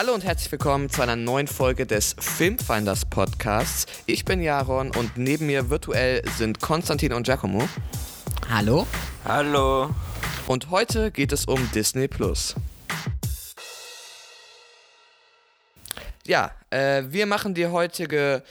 [0.00, 3.84] Hallo und herzlich willkommen zu einer neuen Folge des Filmfinders Podcasts.
[4.06, 7.68] Ich bin Jaron und neben mir virtuell sind Konstantin und Giacomo.
[8.48, 8.86] Hallo.
[9.26, 9.90] Hallo.
[10.46, 12.54] Und heute geht es um Disney Plus.
[16.26, 18.42] Ja, äh, wir machen die heutige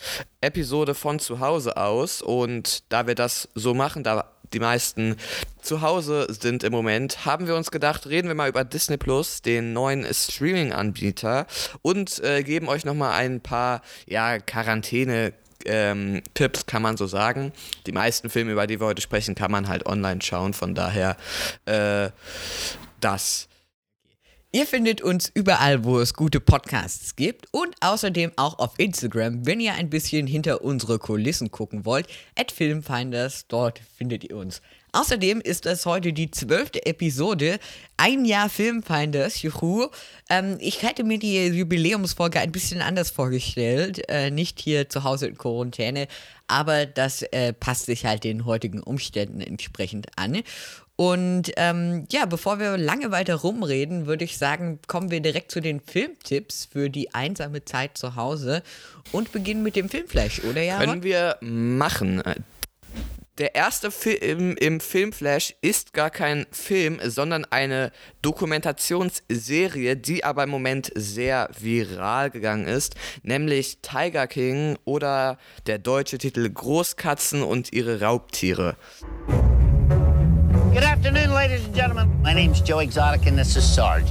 [0.41, 5.15] Episode von zu Hause aus und da wir das so machen, da die meisten
[5.61, 9.41] zu Hause sind im Moment, haben wir uns gedacht, reden wir mal über Disney Plus,
[9.41, 11.47] den neuen Streaming-Anbieter
[11.81, 15.33] und äh, geben euch nochmal ein paar ja, Quarantäne-
[15.65, 17.51] ähm, Tipps, kann man so sagen.
[17.85, 20.53] Die meisten Filme, über die wir heute sprechen, kann man halt online schauen.
[20.53, 21.17] Von daher
[21.65, 22.11] äh,
[23.01, 23.48] das.
[24.51, 29.59] Ihr findet uns überall, wo es gute Podcasts gibt und außerdem auch auf Instagram, wenn
[29.59, 32.07] ihr ein bisschen hinter unsere Kulissen gucken wollt.
[32.35, 34.63] At Filmfinders, dort findet ihr uns.
[34.91, 37.59] Außerdem ist das heute die zwölfte Episode,
[37.97, 39.89] ein Jahr Filmfinders, juhu.
[40.31, 45.27] Ähm, ich hätte mir die Jubiläumsfolge ein bisschen anders vorgestellt, äh, nicht hier zu Hause
[45.27, 46.07] in Quarantäne,
[46.47, 50.41] aber das äh, passt sich halt den heutigen Umständen entsprechend an.
[50.99, 55.61] Und ähm, ja, bevor wir lange weiter rumreden, würde ich sagen, kommen wir direkt zu
[55.61, 58.63] den Filmtipps für die einsame Zeit zu Hause
[59.13, 60.77] und beginnen mit dem Filmflash, oder ja?
[60.77, 62.21] Können wir machen.
[63.37, 70.49] Der erste Film im Filmflash ist gar kein Film, sondern eine Dokumentationsserie, die aber im
[70.49, 78.01] Moment sehr viral gegangen ist, nämlich Tiger King oder der deutsche Titel Großkatzen und ihre
[78.01, 78.75] Raubtiere.
[80.71, 82.21] Good afternoon, ladies and gentlemen.
[82.21, 84.05] My name's Joe Exotic, and this is Sarge.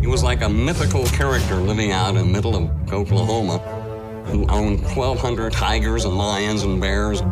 [0.00, 3.58] He was like a mythical character living out in the middle of Oklahoma
[4.26, 7.22] who owned 1,200 tigers and lions and bears.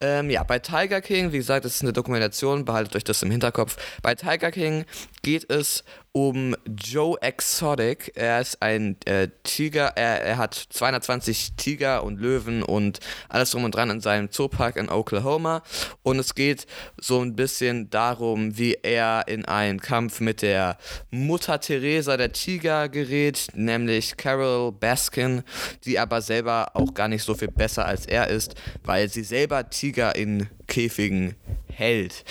[0.00, 3.30] Ähm, ja, bei Tiger King, wie gesagt, das ist eine Dokumentation, behaltet euch das im
[3.30, 3.76] Hinterkopf.
[4.02, 4.86] Bei Tiger King
[5.22, 5.84] geht es
[6.16, 8.12] um Joe Exotic.
[8.14, 13.64] Er ist ein äh, Tiger, er, er hat 220 Tiger und Löwen und alles drum
[13.64, 15.62] und dran in seinem Zoopark in Oklahoma.
[16.02, 16.66] Und es geht
[16.98, 20.78] so ein bisschen darum, wie er in einen Kampf mit der
[21.10, 25.42] Mutter Teresa der Tiger gerät, nämlich Carol Baskin,
[25.84, 29.68] die aber selber auch gar nicht so viel besser als er ist, weil sie selber
[29.68, 31.34] Tiger in Käfigen
[31.72, 32.22] hält.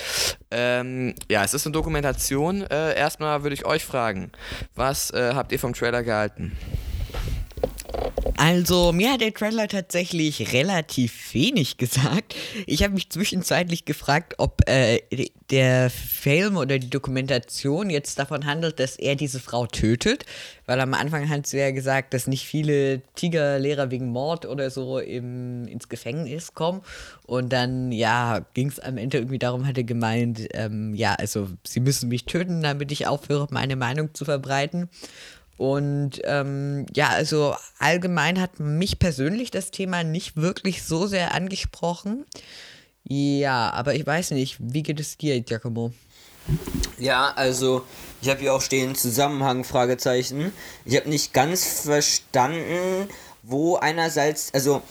[0.52, 2.62] Ähm, ja, es ist eine Dokumentation.
[2.62, 4.30] Äh, erstmal würde ich euch fragen,
[4.76, 6.56] was äh, habt ihr vom Trailer gehalten?
[8.38, 12.34] Also, mir hat der Trailer tatsächlich relativ wenig gesagt.
[12.66, 15.00] Ich habe mich zwischenzeitlich gefragt, ob äh,
[15.50, 20.26] der Film oder die Dokumentation jetzt davon handelt, dass er diese Frau tötet.
[20.66, 24.98] Weil am Anfang hat sie ja gesagt, dass nicht viele Tigerlehrer wegen Mord oder so
[24.98, 26.82] im, ins Gefängnis kommen.
[27.24, 31.48] Und dann, ja, ging es am Ende irgendwie darum, hat er gemeint, ähm, ja, also
[31.64, 34.90] sie müssen mich töten, damit ich aufhöre, meine Meinung zu verbreiten.
[35.56, 42.26] Und ähm, ja, also allgemein hat mich persönlich das Thema nicht wirklich so sehr angesprochen.
[43.04, 45.92] Ja, aber ich weiß nicht, wie geht es dir, Giacomo?
[46.98, 47.84] Ja, also
[48.20, 50.52] ich habe hier auch stehen Zusammenhang Fragezeichen.
[50.84, 53.08] Ich habe nicht ganz verstanden,
[53.42, 54.82] wo einerseits, also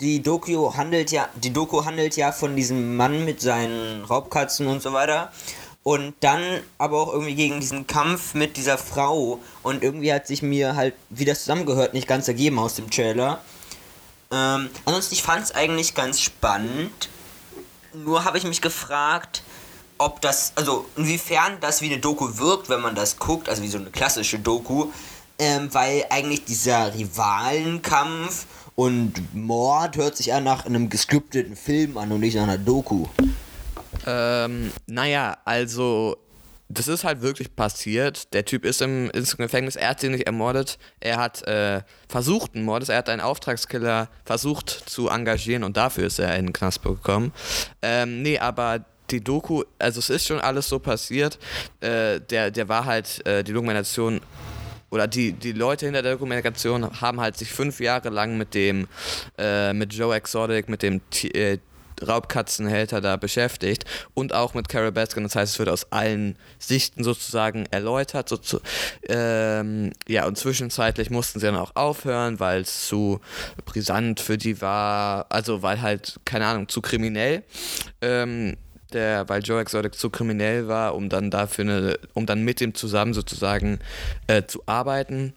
[0.00, 4.82] die Doku handelt ja, die Doku handelt ja von diesem Mann mit seinen Raubkatzen und
[4.82, 5.32] so weiter.
[5.84, 6.40] Und dann
[6.78, 9.40] aber auch irgendwie gegen diesen Kampf mit dieser Frau.
[9.62, 13.40] Und irgendwie hat sich mir halt, wie das zusammengehört, nicht ganz ergeben aus dem Trailer.
[14.30, 17.08] Ähm, ansonsten, ich fand es eigentlich ganz spannend.
[17.92, 19.42] Nur habe ich mich gefragt,
[19.98, 23.68] ob das, also inwiefern das wie eine Doku wirkt, wenn man das guckt, also wie
[23.68, 24.86] so eine klassische Doku.
[25.38, 32.12] Ähm, weil eigentlich dieser Rivalenkampf und Mord hört sich an nach einem gescripteten Film an
[32.12, 33.06] und nicht nach einer Doku.
[34.06, 36.16] Ähm, naja, also
[36.68, 38.32] das ist halt wirklich passiert.
[38.32, 40.78] Der Typ ist im, ins Gefängnis, er hat sie nicht ermordet.
[41.00, 46.06] Er hat äh, versucht, einen Mord, er hat einen Auftragskiller versucht zu engagieren und dafür
[46.06, 47.32] ist er in den Knast bekommen.
[47.82, 51.38] Ähm, nee, aber die Doku, also es ist schon alles so passiert.
[51.80, 54.20] Äh, der, der war halt, äh, die Dokumentation
[54.90, 58.88] oder die, die Leute hinter der Dokumentation haben halt sich fünf Jahre lang mit dem,
[59.38, 61.00] äh, mit Joe Exotic, mit dem
[61.34, 61.58] äh,
[62.06, 63.84] Raubkatzenhälter da beschäftigt
[64.14, 65.22] und auch mit Carol Baskin.
[65.22, 68.28] Das heißt, es wird aus allen Sichten sozusagen erläutert.
[68.28, 68.60] So zu,
[69.08, 73.20] ähm, ja, und zwischenzeitlich mussten sie dann auch aufhören, weil es zu
[73.64, 75.26] brisant für die war.
[75.28, 77.42] Also, weil halt, keine Ahnung, zu kriminell.
[78.00, 78.56] Ähm,
[78.92, 82.74] der, weil Joe Exotic zu kriminell war, um dann dafür eine, um dann mit ihm
[82.74, 83.78] zusammen sozusagen
[84.26, 85.34] äh, zu arbeiten.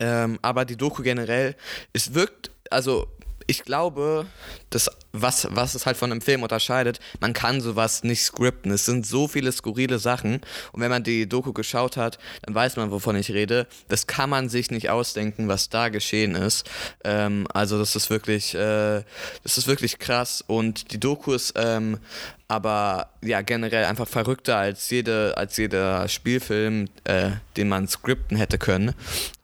[0.00, 1.54] Ähm, aber die Doku generell,
[1.92, 3.06] es wirkt, also
[3.46, 4.26] ich glaube,
[4.70, 8.72] das was, was es halt von einem Film unterscheidet, man kann sowas nicht scripten.
[8.72, 10.40] Es sind so viele skurrile Sachen.
[10.72, 13.66] Und wenn man die Doku geschaut hat, dann weiß man, wovon ich rede.
[13.88, 16.68] Das kann man sich nicht ausdenken, was da geschehen ist.
[17.04, 19.02] Ähm, also das ist wirklich, äh,
[19.42, 20.42] das ist wirklich krass.
[20.46, 21.98] Und die Doku ist ähm,
[22.52, 28.58] aber ja generell einfach verrückter als jede als jeder Spielfilm, äh, den man scripten hätte
[28.58, 28.94] können.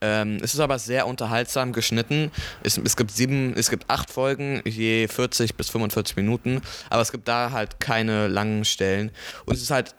[0.03, 2.31] Ähm, es ist aber sehr unterhaltsam geschnitten.
[2.63, 7.13] Es, es gibt sieben, es gibt acht Folgen, je 40 bis 45 Minuten, aber es
[7.13, 9.11] gibt da halt keine langen Stellen.
[9.47, 9.95] Und es ist halt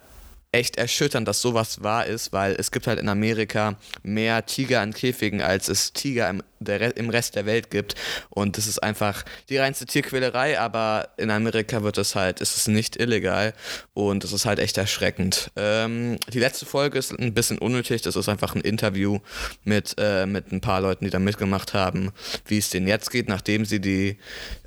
[0.51, 4.93] echt erschütternd, dass sowas wahr ist, weil es gibt halt in Amerika mehr Tiger an
[4.93, 7.93] Käfigen, als es Tiger im, der, im Rest der Welt gibt.
[8.31, 12.67] Und das ist einfach die reinste Tierquälerei, aber in Amerika wird es halt, ist es
[12.67, 13.53] nicht illegal
[13.93, 15.51] und es ist halt echt erschreckend.
[15.55, 19.19] Ähm, die letzte Folge ist ein bisschen unnötig, das ist einfach ein Interview
[19.65, 22.11] mit, äh, mit ein paar Leuten, die da mitgemacht haben,
[22.47, 24.17] wie es denen jetzt geht, nachdem sie die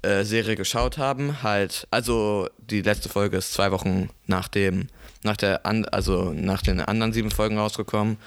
[0.03, 1.43] äh, Serie geschaut haben.
[1.43, 4.87] Halt, also die letzte Folge ist zwei Wochen nach dem
[5.23, 8.19] nach der an, also nach den anderen sieben Folgen rausgekommen.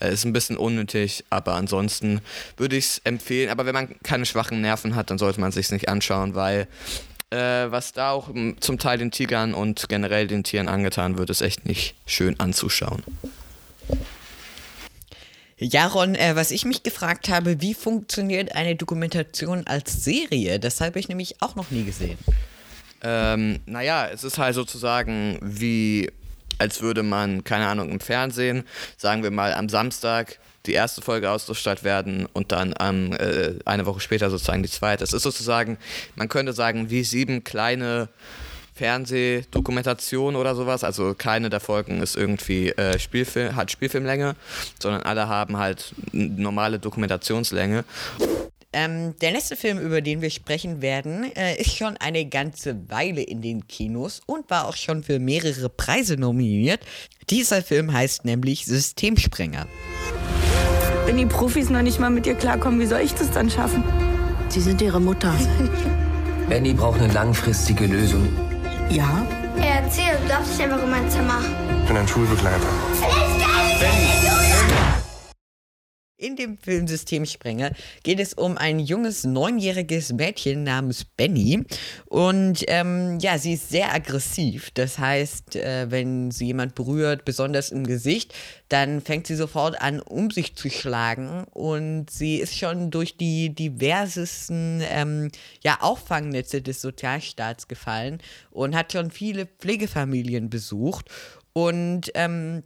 [0.00, 2.20] Äh, ist ein bisschen unnötig, aber ansonsten
[2.56, 3.50] würde ich es empfehlen.
[3.50, 6.68] Aber wenn man keine schwachen Nerven hat, dann sollte man sich nicht anschauen, weil
[7.30, 8.30] äh, was da auch
[8.60, 13.02] zum Teil den Tigern und generell den Tieren angetan wird, ist echt nicht schön anzuschauen.
[15.56, 20.58] Jaron, äh, was ich mich gefragt habe, wie funktioniert eine Dokumentation als Serie?
[20.58, 22.18] Das habe ich nämlich auch noch nie gesehen.
[23.02, 26.10] Ähm, naja, es ist halt sozusagen wie
[26.58, 28.64] als würde man, keine Ahnung, im Fernsehen,
[28.96, 33.86] sagen wir mal am Samstag die erste Folge ausgestrahlt werden und dann am, äh, eine
[33.86, 35.04] Woche später sozusagen die zweite.
[35.04, 35.76] Es ist sozusagen,
[36.16, 38.08] man könnte sagen, wie sieben kleine
[38.74, 40.82] Fernsehdokumentationen oder sowas.
[40.82, 44.34] Also keine der Folgen ist irgendwie äh, Spielfilm, hat Spielfilmlänge,
[44.80, 47.84] sondern alle haben halt normale Dokumentationslänge.
[48.74, 53.22] Ähm, der nächste Film, über den wir sprechen werden, äh, ist schon eine ganze Weile
[53.22, 56.80] in den Kinos und war auch schon für mehrere Preise nominiert.
[57.30, 59.68] Dieser Film heißt nämlich Systemsprenger.
[61.06, 63.84] Wenn die Profis noch nicht mal mit dir klarkommen, wie soll ich das dann schaffen?
[64.48, 65.32] Sie sind ihre Mutter.
[66.48, 68.28] Benny braucht eine langfristige Lösung.
[68.90, 69.24] Ja?
[69.56, 71.40] Er erzählt, du darfst dich einfach in mein Zimmer.
[71.82, 72.68] Ich bin ein Schulbegleiter.
[76.24, 77.72] In dem Film Systemsprenger
[78.02, 81.66] geht es um ein junges neunjähriges Mädchen namens Benny.
[82.06, 84.70] Und ähm, ja, sie ist sehr aggressiv.
[84.70, 88.32] Das heißt, äh, wenn sie jemand berührt, besonders im Gesicht,
[88.70, 91.44] dann fängt sie sofort an, um sich zu schlagen.
[91.52, 95.30] Und sie ist schon durch die diversesten ähm,
[95.62, 101.10] ja, Auffangnetze des Sozialstaats gefallen und hat schon viele Pflegefamilien besucht.
[101.52, 102.62] Und ähm,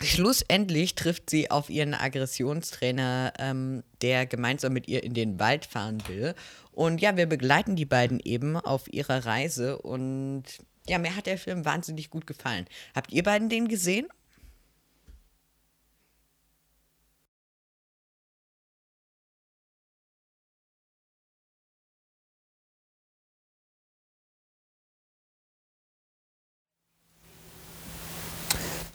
[0.00, 6.02] Schlussendlich trifft sie auf ihren Aggressionstrainer, ähm, der gemeinsam mit ihr in den Wald fahren
[6.06, 6.34] will.
[6.70, 9.78] Und ja, wir begleiten die beiden eben auf ihrer Reise.
[9.78, 10.44] Und
[10.88, 12.66] ja, mir hat der Film wahnsinnig gut gefallen.
[12.94, 14.06] Habt ihr beiden den gesehen?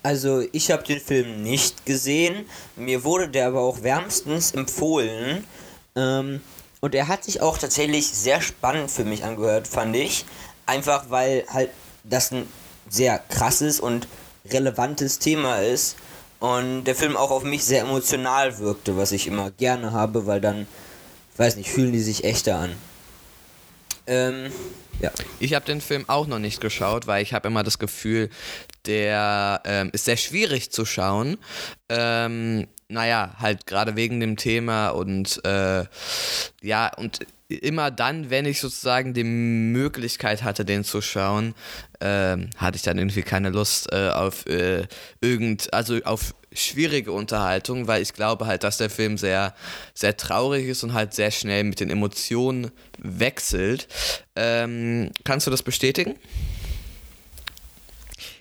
[0.03, 2.45] Also ich habe den Film nicht gesehen,
[2.75, 5.45] mir wurde der aber auch wärmstens empfohlen.
[5.95, 6.41] Ähm,
[6.81, 10.25] und er hat sich auch tatsächlich sehr spannend für mich angehört, fand ich.
[10.65, 11.69] Einfach weil halt
[12.03, 12.45] das ein
[12.89, 14.09] sehr krasses und
[14.49, 15.95] relevantes Thema ist.
[16.41, 20.41] Und der Film auch auf mich sehr emotional wirkte, was ich immer gerne habe, weil
[20.41, 20.67] dann,
[21.37, 22.75] weiß nicht, fühlen die sich echter an.
[24.05, 24.51] Ähm,
[24.99, 25.11] ja.
[25.39, 28.29] Ich habe den Film auch noch nicht geschaut, weil ich habe immer das Gefühl,
[28.85, 31.37] der ähm, ist sehr schwierig zu schauen.
[31.89, 35.85] Ähm, naja, halt gerade wegen dem Thema und äh,
[36.61, 41.53] ja, und immer dann, wenn ich sozusagen die Möglichkeit hatte, den zu schauen,
[41.99, 44.87] äh, hatte ich dann irgendwie keine Lust äh, auf äh,
[45.21, 49.55] irgend, also auf schwierige Unterhaltung, weil ich glaube halt, dass der Film sehr,
[49.93, 53.87] sehr traurig ist und halt sehr schnell mit den Emotionen wechselt.
[54.35, 56.15] Ähm, kannst du das bestätigen?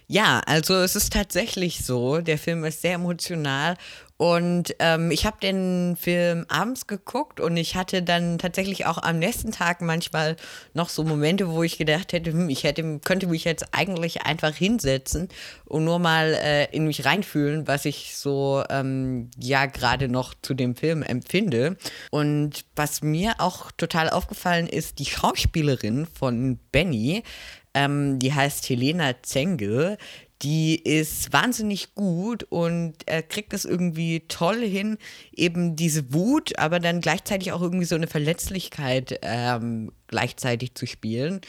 [0.07, 2.21] Ja, also es ist tatsächlich so.
[2.21, 3.77] Der Film ist sehr emotional
[4.23, 9.19] und ähm, ich habe den Film abends geguckt und ich hatte dann tatsächlich auch am
[9.19, 10.37] nächsten Tag manchmal
[10.75, 14.55] noch so Momente, wo ich gedacht hätte, hm, ich hätte, könnte mich jetzt eigentlich einfach
[14.55, 15.27] hinsetzen
[15.65, 20.55] und nur mal äh, in mich reinfühlen, was ich so ähm, ja gerade noch zu
[20.55, 21.77] dem Film empfinde.
[22.13, 27.25] Und was mir auch total aufgefallen ist, die Schauspielerin von Benny,
[27.75, 29.99] ähm, die heißt Helena Zengel.
[30.43, 34.99] die ist wahnsinnig gut und er kriegt es irgendwie toll hin,
[35.33, 41.41] eben diese Wut, aber dann gleichzeitig auch irgendwie so eine Verletzlichkeit ähm, gleichzeitig zu spielen.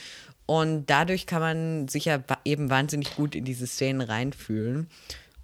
[0.46, 4.90] Und dadurch kann man sich ja eben wahnsinnig gut in diese Szenen reinfühlen.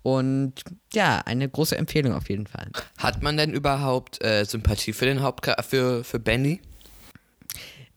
[0.04, 0.54] Und
[0.94, 2.70] ja, eine große Empfehlung auf jeden Fall.
[2.98, 6.62] Hat man denn überhaupt äh, Sympathie für den Hauptcharakter, für, für Benny?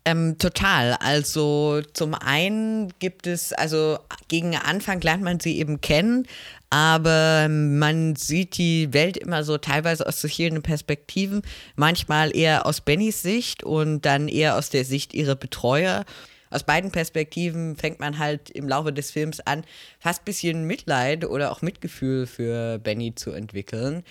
[0.04, 0.94] Ähm, total.
[0.94, 6.26] Also zum einen gibt es, also gegen Anfang lernt man sie eben kennen,
[6.70, 11.42] aber man sieht die Welt immer so teilweise aus verschiedenen Perspektiven,
[11.76, 16.04] manchmal eher aus Bennys Sicht und dann eher aus der Sicht ihrer Betreuer.
[16.50, 19.64] Aus beiden Perspektiven fängt man halt im Laufe des Films an,
[20.00, 24.02] fast ein bisschen Mitleid oder auch Mitgefühl für Benny zu entwickeln.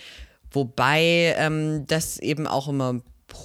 [0.50, 3.00] Wobei ähm, das eben auch immer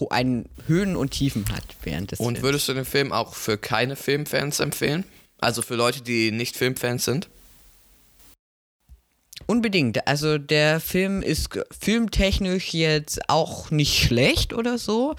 [0.10, 2.44] einen Höhen und Tiefen hat während des Und Films.
[2.44, 5.04] würdest du den Film auch für keine Filmfans empfehlen?
[5.40, 7.30] Also für Leute, die nicht Filmfans sind?
[9.46, 10.08] Unbedingt.
[10.08, 15.16] Also der Film ist filmtechnisch jetzt auch nicht schlecht oder so.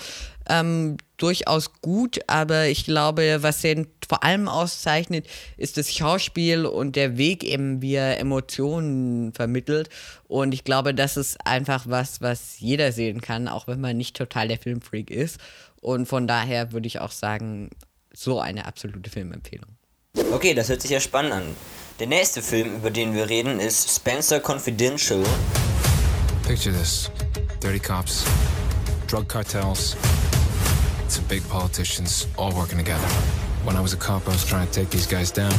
[0.49, 5.27] Ähm, durchaus gut, aber ich glaube, was den vor allem auszeichnet,
[5.57, 9.91] ist das Schauspiel und der Weg eben, wie er Emotionen vermittelt.
[10.27, 14.17] Und ich glaube, das ist einfach was, was jeder sehen kann, auch wenn man nicht
[14.17, 15.39] total der Filmfreak ist.
[15.81, 17.71] Und von daher würde ich auch sagen,
[18.15, 19.77] so eine absolute Filmempfehlung.
[20.33, 21.57] Okay, das hört sich ja spannend an.
[22.01, 25.23] Der nächste Film, über den wir reden, ist Spencer Confidential.
[26.47, 27.11] Picture this.
[27.61, 28.25] Dirty cops,
[29.09, 29.97] drug cartels,
[31.11, 33.09] some big politicians all working together.
[33.65, 35.53] When I was a cop, I was trying to take these guys down.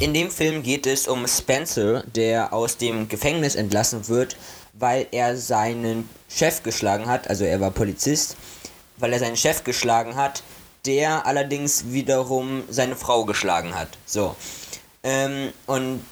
[0.00, 4.36] In dem Film geht es um Spencer, der aus dem Gefängnis entlassen wird,
[4.72, 8.36] weil er seinen Chef geschlagen hat, also er war Polizist,
[8.98, 10.42] weil er seinen Chef geschlagen hat,
[10.86, 13.88] der allerdings wiederum seine Frau geschlagen hat.
[14.06, 14.36] So.
[15.02, 16.04] Ähm, und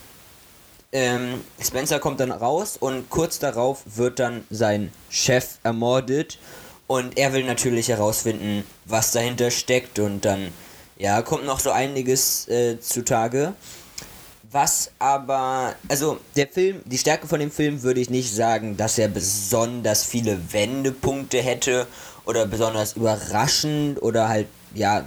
[0.92, 6.38] ähm, Spencer kommt dann raus und kurz darauf wird dann sein Chef ermordet
[6.86, 10.52] und er will natürlich herausfinden, was dahinter steckt und dann,
[10.96, 13.54] ja, kommt noch so einiges äh, zutage.
[14.52, 18.96] Was aber, also der Film, die Stärke von dem Film würde ich nicht sagen, dass
[18.96, 21.86] er besonders viele Wendepunkte hätte
[22.24, 25.04] oder besonders überraschend oder halt, ja,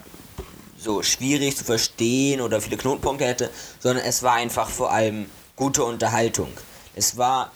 [0.78, 5.84] so schwierig zu verstehen oder viele Knotenpunkte hätte, sondern es war einfach vor allem gute
[5.84, 6.50] Unterhaltung.
[6.96, 7.52] Es war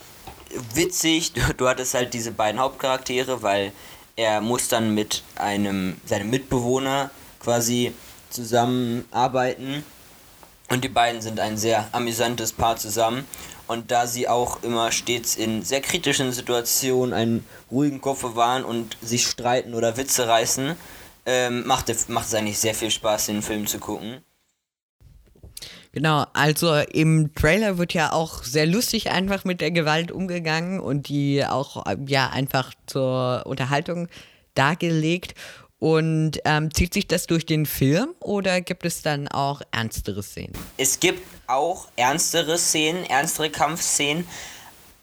[0.73, 3.71] witzig, du, du hattest halt diese beiden Hauptcharaktere, weil
[4.15, 7.93] er muss dann mit einem, seinem Mitbewohner quasi
[8.29, 9.83] zusammenarbeiten.
[10.69, 13.25] Und die beiden sind ein sehr amüsantes Paar zusammen.
[13.67, 18.97] Und da sie auch immer stets in sehr kritischen Situationen einen ruhigen Kopf bewahren und
[19.01, 20.75] sich streiten oder Witze reißen,
[21.25, 24.21] ähm, macht, macht es eigentlich sehr viel Spaß, den Film zu gucken.
[25.93, 31.07] Genau, also im Trailer wird ja auch sehr lustig einfach mit der Gewalt umgegangen und
[31.07, 34.07] die auch ja einfach zur Unterhaltung
[34.55, 35.35] dargelegt.
[35.77, 40.53] Und ähm, zieht sich das durch den Film oder gibt es dann auch ernstere Szenen?
[40.77, 44.25] Es gibt auch ernstere Szenen, ernstere Kampfszenen,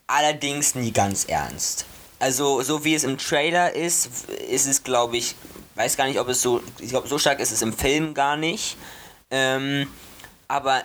[0.09, 1.85] allerdings nie ganz ernst.
[2.19, 5.37] Also so wie es im Trailer ist, ist es glaube ich,
[5.77, 8.37] weiß gar nicht, ob es so, ich glaube so stark ist es im Film gar
[8.37, 8.77] nicht.
[9.31, 9.87] Ähm,
[10.51, 10.83] aber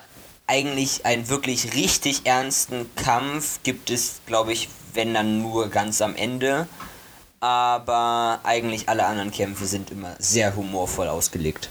[0.48, 6.16] eigentlich einen wirklich richtig ernsten Kampf gibt es, glaube ich, wenn dann nur ganz am
[6.16, 6.68] Ende.
[7.40, 11.70] Aber eigentlich alle anderen Kämpfe sind immer sehr humorvoll ausgelegt.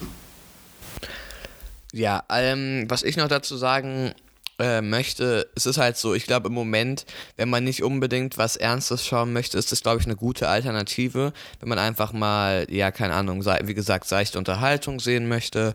[1.93, 4.15] Ja, ähm, was ich noch dazu sagen
[4.59, 7.07] äh, möchte, es ist halt so, ich glaube im Moment,
[7.37, 11.33] wenn man nicht unbedingt was Ernstes schauen möchte, ist das, glaube ich, eine gute Alternative.
[11.61, 15.75] Wenn man einfach mal, ja, keine Ahnung, wie gesagt, seichte Unterhaltung sehen möchte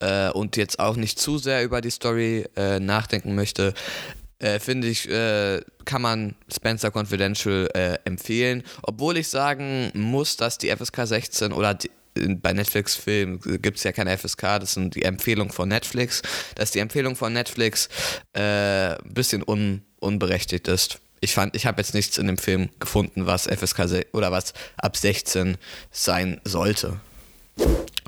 [0.00, 3.74] äh, und jetzt auch nicht zu sehr über die Story äh, nachdenken möchte,
[4.40, 7.68] äh, finde ich, äh, kann man Spencer Confidential
[8.04, 8.62] empfehlen.
[8.82, 11.90] Obwohl ich sagen muss, dass die FSK 16 oder die,
[12.40, 16.22] bei Netflix-Filmen gibt es ja keine FSK, das sind die Empfehlungen von Netflix,
[16.54, 17.88] dass die Empfehlung von Netflix
[18.34, 21.00] äh, ein bisschen un, unberechtigt ist.
[21.20, 24.96] Ich fand, ich habe jetzt nichts in dem Film gefunden, was FSK oder was ab
[24.96, 25.56] 16
[25.90, 27.00] sein sollte.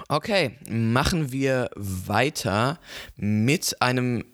[0.09, 2.79] Okay, machen wir weiter
[3.17, 4.25] mit einem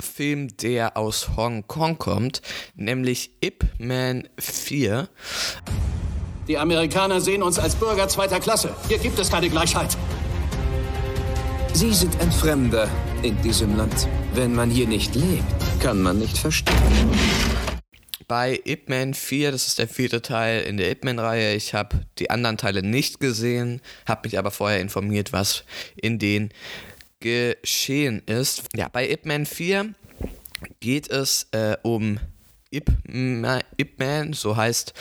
[0.00, 2.40] Film, der aus Hongkong kommt,
[2.76, 5.08] nämlich Ip Man 4.
[6.48, 8.74] Die Amerikaner sehen uns als Bürger zweiter Klasse.
[8.88, 9.98] Hier gibt es keine Gleichheit.
[11.74, 12.88] Sie sind ein Fremder
[13.22, 14.08] in diesem Land.
[14.32, 15.44] Wenn man hier nicht lebt,
[15.78, 16.74] kann man nicht verstehen.
[18.28, 21.54] Bei Ip Man 4, das ist der vierte Teil in der Ip Man-Reihe.
[21.54, 25.64] Ich habe die anderen Teile nicht gesehen, habe mich aber vorher informiert, was
[25.96, 26.48] in den
[27.20, 28.62] geschehen ist.
[28.74, 29.92] Ja, bei Ip Man 4
[30.80, 32.18] geht es äh, um
[32.70, 32.90] Ip,
[33.76, 34.92] Ip Man, so heißt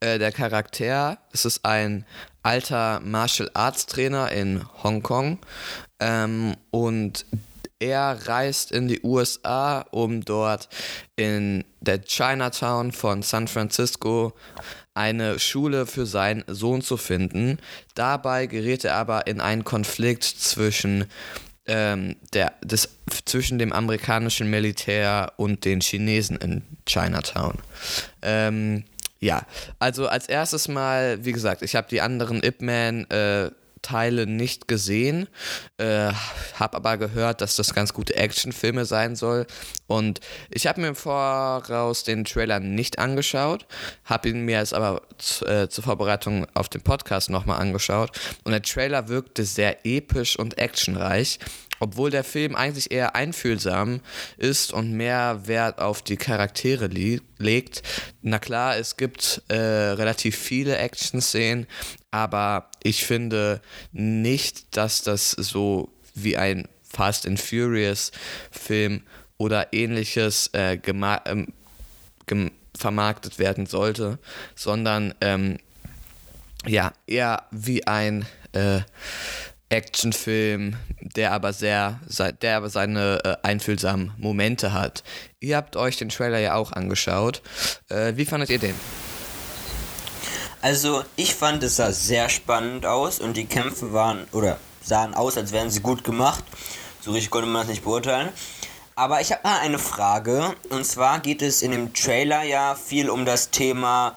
[0.00, 1.18] äh, der Charakter.
[1.32, 2.04] Es ist ein
[2.42, 5.38] alter Martial Arts Trainer in Hongkong
[5.98, 7.24] ähm, und
[7.78, 10.68] er reist in die USA, um dort
[11.16, 14.32] in der Chinatown von San Francisco
[14.94, 17.58] eine Schule für seinen Sohn zu finden.
[17.94, 21.04] Dabei gerät er aber in einen Konflikt zwischen
[21.66, 22.88] ähm, der, des,
[23.24, 27.58] zwischen dem amerikanischen Militär und den Chinesen in Chinatown.
[28.22, 28.84] Ähm,
[29.20, 29.46] ja,
[29.78, 33.50] also als erstes mal, wie gesagt, ich habe die anderen Ip Man äh,
[33.86, 35.28] Teile nicht gesehen,
[35.78, 36.10] äh,
[36.54, 39.46] habe aber gehört, dass das ganz gute Actionfilme sein soll.
[39.86, 40.18] Und
[40.50, 43.66] ich habe mir im Voraus den Trailer nicht angeschaut,
[44.04, 45.02] habe ihn mir jetzt aber
[45.42, 48.10] äh, zur Vorbereitung auf den Podcast nochmal angeschaut.
[48.42, 51.38] Und der Trailer wirkte sehr episch und actionreich
[51.80, 54.00] obwohl der Film eigentlich eher einfühlsam
[54.36, 56.86] ist und mehr Wert auf die Charaktere
[57.38, 57.82] legt.
[58.22, 61.66] Na klar, es gibt äh, relativ viele Action-Szenen,
[62.16, 63.60] aber ich finde
[63.92, 68.10] nicht, dass das so wie ein Fast and Furious
[68.50, 69.02] Film
[69.36, 70.78] oder ähnliches äh,
[71.26, 71.52] ähm,
[72.74, 74.18] vermarktet werden sollte,
[74.54, 75.58] sondern ähm,
[76.66, 78.80] ja, eher wie ein äh,
[79.68, 82.00] Actionfilm, der aber sehr,
[82.40, 85.02] der aber seine äh, einfühlsamen Momente hat.
[85.40, 87.42] Ihr habt euch den Trailer ja auch angeschaut.
[87.88, 88.74] Äh, wie fandet ihr den?
[90.62, 95.36] Also ich fand es sah sehr spannend aus und die Kämpfe waren oder sahen aus,
[95.36, 96.44] als wären sie gut gemacht.
[97.00, 98.30] So richtig konnte man das nicht beurteilen.
[98.94, 103.10] Aber ich habe mal eine Frage und zwar geht es in dem Trailer ja viel
[103.10, 104.16] um das Thema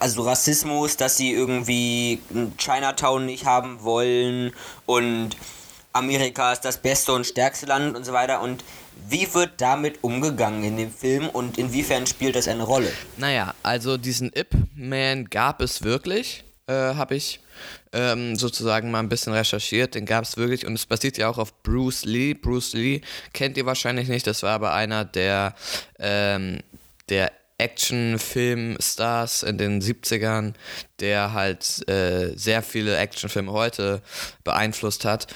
[0.00, 2.20] also Rassismus, dass sie irgendwie
[2.58, 4.52] Chinatown nicht haben wollen
[4.86, 5.36] und
[5.92, 8.40] Amerika ist das beste und stärkste Land und so weiter.
[8.40, 8.64] Und
[9.08, 12.90] wie wird damit umgegangen in dem Film und inwiefern spielt das eine Rolle?
[13.16, 17.40] Naja, also diesen Ip-Man gab es wirklich, äh, habe ich
[17.92, 19.94] ähm, sozusagen mal ein bisschen recherchiert.
[19.94, 22.34] Den gab es wirklich und es basiert ja auch auf Bruce Lee.
[22.34, 25.54] Bruce Lee kennt ihr wahrscheinlich nicht, das war aber einer der,
[25.98, 26.60] ähm,
[27.08, 27.32] der
[27.62, 30.54] Actionfilm-Stars in den 70ern,
[30.98, 34.02] der halt äh, sehr viele Actionfilme heute
[34.42, 35.28] beeinflusst hat,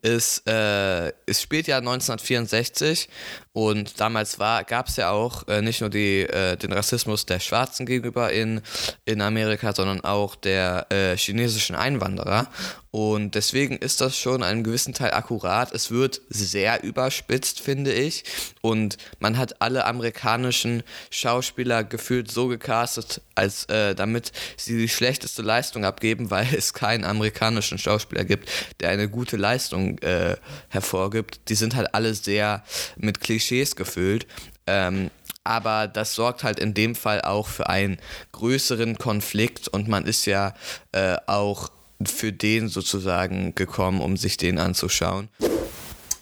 [0.00, 3.08] ist, äh, es spielt ja 1964
[3.56, 7.86] und damals gab es ja auch äh, nicht nur die, äh, den Rassismus der Schwarzen
[7.86, 8.60] gegenüber in,
[9.04, 12.48] in Amerika, sondern auch der äh, chinesischen Einwanderer.
[12.90, 15.72] Und deswegen ist das schon einen gewissen Teil akkurat.
[15.72, 18.22] Es wird sehr überspitzt, finde ich.
[18.60, 25.42] Und man hat alle amerikanischen Schauspieler gefühlt so gecastet, als äh, damit sie die schlechteste
[25.42, 28.48] Leistung abgeben, weil es keinen amerikanischen Schauspieler gibt,
[28.80, 30.36] der eine gute Leistung äh,
[30.68, 31.48] hervorgibt.
[31.48, 32.62] Die sind halt alle sehr
[32.96, 34.26] mit Klischees gefüllt.
[34.66, 35.10] Ähm,
[35.44, 37.98] aber das sorgt halt in dem Fall auch für einen
[38.32, 40.54] größeren Konflikt und man ist ja
[40.92, 41.70] äh, auch
[42.04, 45.28] für den sozusagen gekommen, um sich den anzuschauen.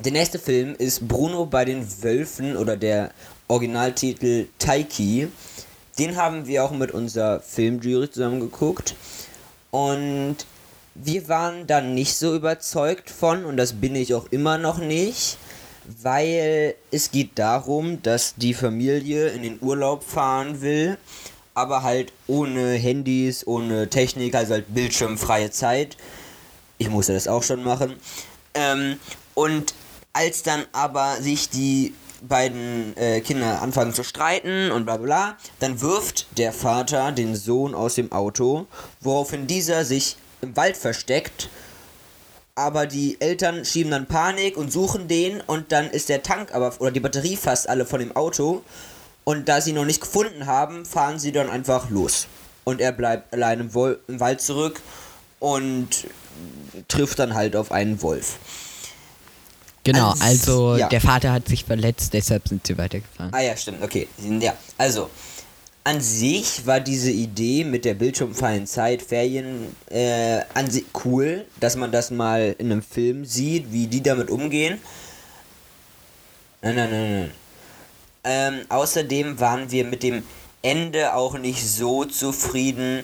[0.01, 3.13] Der nächste Film ist Bruno bei den Wölfen oder der
[3.47, 5.29] Originaltitel Taiki.
[5.99, 8.97] Den haben wir auch mit unserer Filmjury zusammen geguckt.
[9.71, 10.39] Und
[10.95, 15.39] wir waren dann nicht so überzeugt von, und das bin ich auch immer noch nicht,
[16.03, 20.99] weil es geht darum, dass die Familie in den Urlaub fahren will,
[21.55, 25.97] aber halt ohne Handys, ohne Technik, also halt bildschirmfreie Zeit.
[26.79, 27.95] Ich musste das auch schon machen.
[28.55, 28.99] Ähm,
[29.35, 29.75] und
[30.13, 35.81] als dann aber sich die beiden äh, Kinder anfangen zu streiten und bla bla, dann
[35.81, 38.67] wirft der Vater den Sohn aus dem Auto,
[39.01, 41.49] woraufhin dieser sich im Wald versteckt.
[42.63, 46.73] Aber die Eltern schieben dann Panik und suchen den und dann ist der Tank aber
[46.79, 48.63] oder die Batterie fast alle von dem Auto.
[49.25, 52.29] Und da sie noch nicht gefunden haben, fahren sie dann einfach los.
[52.63, 54.81] Und er bleibt allein im, Wol im Wald zurück
[55.41, 56.07] und
[56.87, 58.37] trifft dann halt auf einen Wolf.
[59.83, 60.89] Genau, also, also ja.
[60.89, 63.35] der Vater hat sich verletzt, deshalb sind sie weitergefahren.
[63.35, 64.07] Ah ja, stimmt, okay.
[64.39, 65.11] Ja, also
[65.85, 71.77] an sich war diese Idee mit der bildschirmfreien Zeit, Ferien, äh, an sich cool, dass
[71.77, 74.79] man das mal in einem Film sieht, wie die damit umgehen.
[76.63, 77.31] Nein, nein, nein, nein.
[78.25, 80.23] Ähm, außerdem waren wir mit dem
[80.63, 83.03] Ende auch nicht so zufrieden.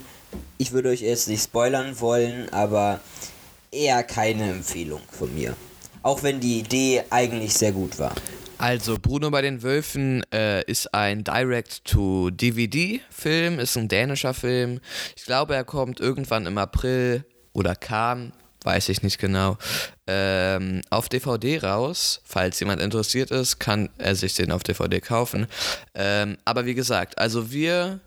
[0.59, 3.01] Ich würde euch jetzt nicht spoilern wollen, aber
[3.73, 5.57] eher keine Empfehlung von mir.
[6.05, 8.14] Auch wenn die Idee eigentlich sehr gut war.
[8.59, 14.81] Also Bruno bei den Wölfen äh, ist ein Direct-to-DVD-Film, ist ein dänischer Film.
[15.16, 18.33] Ich glaube, er kommt irgendwann im April oder kam,
[18.64, 19.59] weiß ich nicht genau.
[20.09, 22.21] ähm, auf DVD raus.
[22.25, 25.47] Falls jemand interessiert ist, kann er sich den auf DVD kaufen.
[25.94, 28.01] Ähm, aber wie gesagt, also wir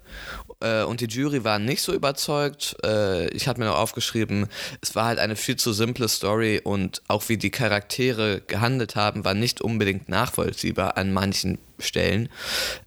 [0.62, 2.76] äh, und die Jury waren nicht so überzeugt.
[2.84, 4.48] Äh, ich hatte mir noch aufgeschrieben,
[4.82, 9.26] es war halt eine viel zu simple Story und auch wie die Charaktere gehandelt haben,
[9.26, 12.30] war nicht unbedingt nachvollziehbar an manchen Stellen.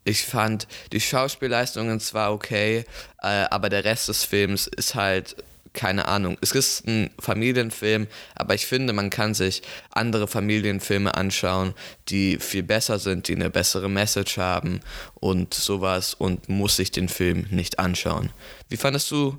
[0.05, 2.85] Ich fand die Schauspielleistungen zwar okay,
[3.23, 5.37] äh, aber der Rest des Films ist halt
[5.75, 6.39] keine Ahnung.
[6.41, 11.75] Es ist ein Familienfilm, aber ich finde, man kann sich andere Familienfilme anschauen,
[12.09, 14.81] die viel besser sind, die eine bessere Message haben
[15.15, 18.31] und sowas und muss sich den Film nicht anschauen.
[18.69, 19.37] Wie fandest du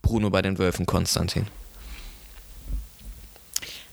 [0.00, 1.46] Bruno bei den Wölfen, Konstantin?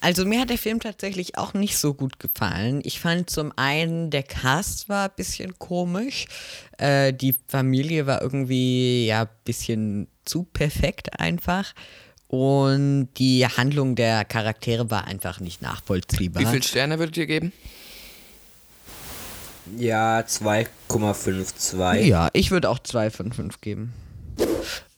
[0.01, 2.81] Also mir hat der Film tatsächlich auch nicht so gut gefallen.
[2.83, 6.25] Ich fand zum einen, der Cast war ein bisschen komisch.
[6.79, 11.73] Äh, die Familie war irgendwie ja ein bisschen zu perfekt einfach.
[12.27, 16.41] Und die Handlung der Charaktere war einfach nicht nachvollziehbar.
[16.41, 17.53] Wie viele Sterne würdet ihr geben?
[19.77, 21.95] Ja, 2,52.
[22.05, 23.93] Ja, ich würde auch 2 von 5 geben.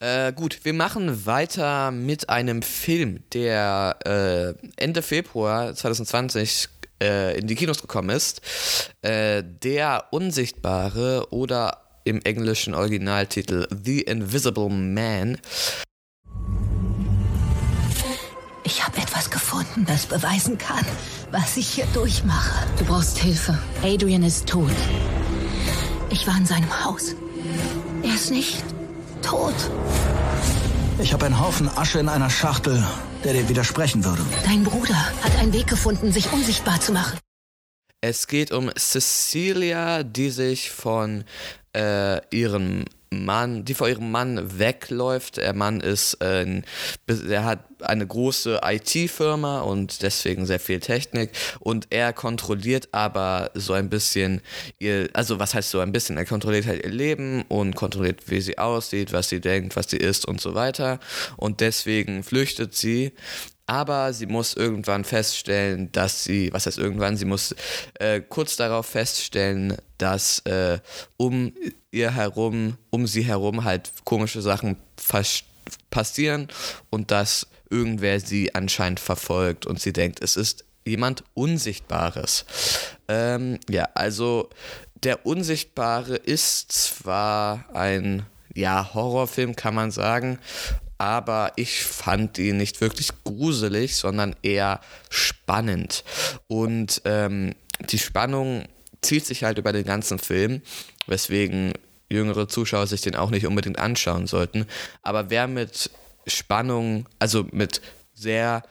[0.00, 6.68] Äh, gut, wir machen weiter mit einem Film, der äh, Ende Februar 2020
[7.02, 8.40] äh, in die Kinos gekommen ist.
[9.02, 15.38] Äh, der Unsichtbare oder im englischen Originaltitel The Invisible Man.
[18.64, 20.84] Ich habe etwas gefunden, das beweisen kann,
[21.30, 22.66] was ich hier durchmache.
[22.78, 23.58] Du brauchst Hilfe.
[23.82, 24.70] Adrian ist tot.
[26.10, 27.14] Ich war in seinem Haus.
[28.02, 28.62] Er ist nicht
[29.24, 29.54] tot.
[31.00, 32.84] Ich habe einen Haufen Asche in einer Schachtel,
[33.24, 34.22] der dir widersprechen würde.
[34.44, 37.18] Dein Bruder hat einen Weg gefunden, sich unsichtbar zu machen.
[38.00, 41.24] Es geht um Cecilia, die sich von
[41.74, 42.84] äh, ihrem
[43.22, 45.36] Mann, die vor ihrem Mann wegläuft.
[45.36, 46.62] Der Mann ist, äh,
[47.06, 51.30] er hat eine große IT-Firma und deswegen sehr viel Technik.
[51.60, 54.40] Und er kontrolliert aber so ein bisschen
[54.78, 58.40] ihr, also was heißt so ein bisschen, er kontrolliert halt ihr Leben und kontrolliert, wie
[58.40, 60.98] sie aussieht, was sie denkt, was sie isst und so weiter.
[61.36, 63.12] Und deswegen flüchtet sie
[63.66, 67.54] aber sie muss irgendwann feststellen, dass sie, was heißt irgendwann, sie muss
[67.94, 70.78] äh, kurz darauf feststellen, dass äh,
[71.16, 71.52] um
[71.90, 74.76] ihr herum, um sie herum halt komische Sachen
[75.90, 76.48] passieren
[76.90, 82.44] und dass irgendwer sie anscheinend verfolgt und sie denkt, es ist jemand Unsichtbares.
[83.08, 84.50] Ähm, ja, also
[84.94, 90.38] der Unsichtbare ist zwar ein ja, Horrorfilm, kann man sagen,
[90.98, 94.80] aber ich fand ihn nicht wirklich gruselig, sondern eher
[95.10, 96.04] spannend.
[96.46, 97.54] Und ähm,
[97.90, 98.64] die Spannung
[99.02, 100.62] zieht sich halt über den ganzen Film,
[101.06, 101.72] weswegen
[102.08, 104.66] jüngere Zuschauer sich den auch nicht unbedingt anschauen sollten.
[105.02, 105.90] Aber wer mit
[106.26, 107.80] Spannung, also mit
[108.14, 108.62] sehr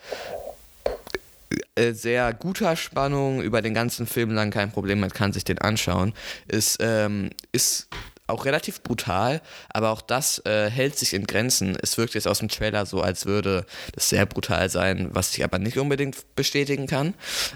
[1.76, 5.60] äh, sehr guter Spannung über den ganzen Film lang kein Problem hat, kann sich den
[5.60, 6.14] anschauen.
[6.48, 7.88] Ist, ähm, ist
[8.28, 11.78] auch relativ brutal, aber auch das äh, hält sich in Grenzen.
[11.82, 15.44] Es wirkt jetzt aus dem Trailer so, als würde das sehr brutal sein, was ich
[15.44, 17.14] aber nicht unbedingt bestätigen kann.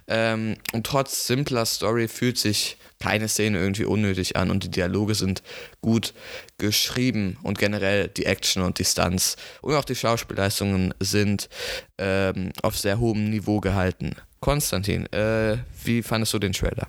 [0.08, 5.16] Ähm, und trotz simpler Story fühlt sich keine Szene irgendwie unnötig an und die Dialoge
[5.16, 5.44] sind
[5.82, 6.14] gut
[6.58, 11.50] geschrieben und generell die Action und die Stunts und auch die Schauspielleistungen sind
[11.98, 14.16] ähm, auf sehr hohem Niveau gehalten.
[14.40, 16.88] Konstantin, äh, wie fandest du den Trailer?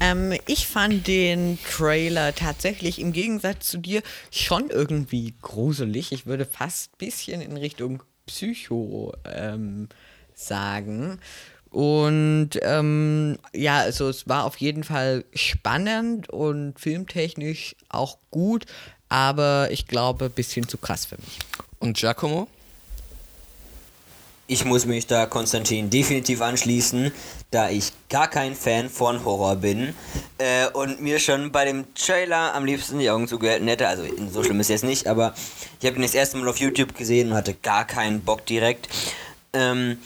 [0.00, 6.12] Ähm, ich fand den Trailer tatsächlich im Gegensatz zu dir schon irgendwie gruselig.
[6.12, 9.88] Ich würde fast ein bisschen in Richtung Psycho ähm,
[10.34, 11.20] sagen.
[11.70, 18.66] Und ähm, ja, also es war auf jeden Fall spannend und filmtechnisch auch gut,
[19.08, 21.38] aber ich glaube, ein bisschen zu krass für mich.
[21.78, 22.48] Und Giacomo?
[24.52, 27.12] Ich muss mich da Konstantin definitiv anschließen,
[27.52, 29.94] da ich gar kein Fan von Horror bin
[30.38, 33.86] äh, und mir schon bei dem Trailer am liebsten die Augen zugehalten hätte.
[33.86, 35.34] Also so schlimm ist es jetzt nicht, aber
[35.78, 38.88] ich habe ihn das erste Mal auf YouTube gesehen und hatte gar keinen Bock direkt.
[39.52, 39.98] Ähm,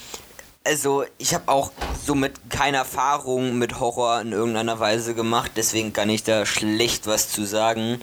[0.63, 1.73] also ich habe auch
[2.05, 7.31] somit keine Erfahrung mit Horror in irgendeiner Weise gemacht, deswegen kann ich da schlecht was
[7.31, 7.99] zu sagen.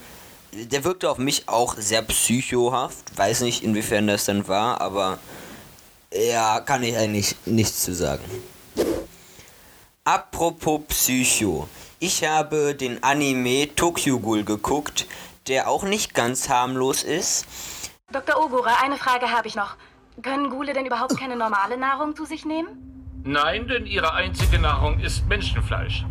[0.53, 5.19] Der wirkte auf mich auch sehr psychohaft, weiß nicht inwiefern das dann war, aber
[6.13, 8.23] ja, kann ich eigentlich nichts zu sagen.
[10.03, 11.67] Apropos Psycho.
[11.99, 15.05] Ich habe den Anime Tokyo Ghoul geguckt,
[15.47, 17.45] der auch nicht ganz harmlos ist.
[18.11, 18.43] Dr.
[18.43, 19.75] Ogura, eine Frage habe ich noch.
[20.21, 23.21] Können Ghule denn überhaupt keine normale Nahrung zu sich nehmen?
[23.23, 26.03] Nein, denn ihre einzige Nahrung ist Menschenfleisch.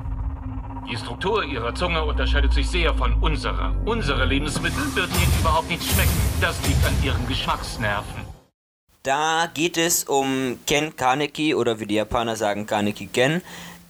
[0.89, 3.75] Die Struktur ihrer Zunge unterscheidet sich sehr von unserer.
[3.85, 6.11] Unsere Lebensmittel würden ihnen überhaupt nicht schmecken.
[6.41, 8.30] Das liegt an ihren Geschmacksnerven.
[9.03, 13.41] Da geht es um Ken Kaneki oder wie die Japaner sagen Kaneki Ken,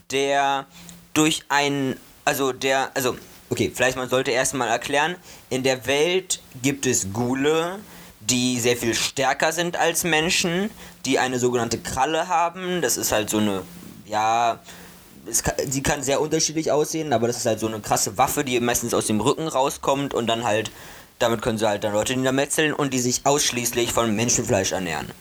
[0.09, 0.65] der
[1.13, 3.17] durch ein, also der, also
[3.49, 5.15] okay, vielleicht man sollte erstmal erklären,
[5.49, 7.79] in der Welt gibt es Gule,
[8.21, 10.69] die sehr viel stärker sind als Menschen,
[11.05, 12.81] die eine sogenannte Kralle haben.
[12.81, 13.63] Das ist halt so eine,
[14.05, 14.59] ja,
[15.43, 18.57] kann, sie kann sehr unterschiedlich aussehen, aber das ist halt so eine krasse Waffe, die
[18.61, 20.71] meistens aus dem Rücken rauskommt und dann halt,
[21.21, 25.11] damit können sie halt dann Leute niedermetzeln und die sich ausschließlich von Menschenfleisch ernähren.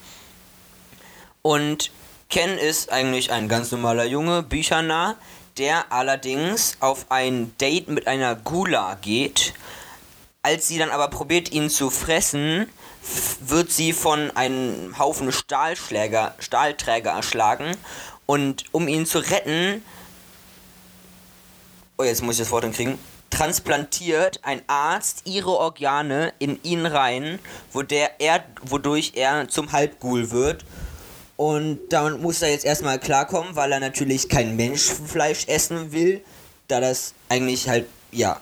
[1.43, 1.91] Und
[2.29, 5.17] Ken ist eigentlich ein ganz normaler Junge, büchernah,
[5.59, 9.53] der allerdings auf ein Date mit einer Gula geht.
[10.43, 12.67] Als sie dann aber probiert, ihn zu fressen,
[13.41, 17.77] wird sie von einem Haufen Stahlschläger, Stahlträger erschlagen.
[18.27, 19.83] Und um ihn zu retten,
[21.99, 22.99] oh jetzt muss ich das Wort hinkriegen,
[23.31, 27.39] transplantiert ein Arzt ihre Organe in ihn rein,
[27.73, 30.65] wo der er, wodurch er zum Halbghoul wird.
[31.37, 36.23] Und damit muss er jetzt erstmal klarkommen, weil er natürlich kein Menschenfleisch essen will,
[36.69, 38.39] da das eigentlich halt, ja,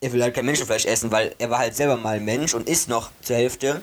[0.00, 2.88] er will halt kein Menschenfleisch essen, weil er war halt selber mal Mensch und ist
[2.88, 3.82] noch zur Hälfte.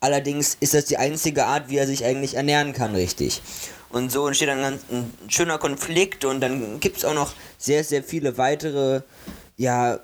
[0.00, 3.42] Allerdings ist das die einzige Art, wie er sich eigentlich ernähren kann, richtig.
[3.90, 8.02] Und so entsteht ein, ein schöner Konflikt und dann gibt es auch noch sehr, sehr
[8.02, 9.00] viele weitere,
[9.56, 9.98] ja,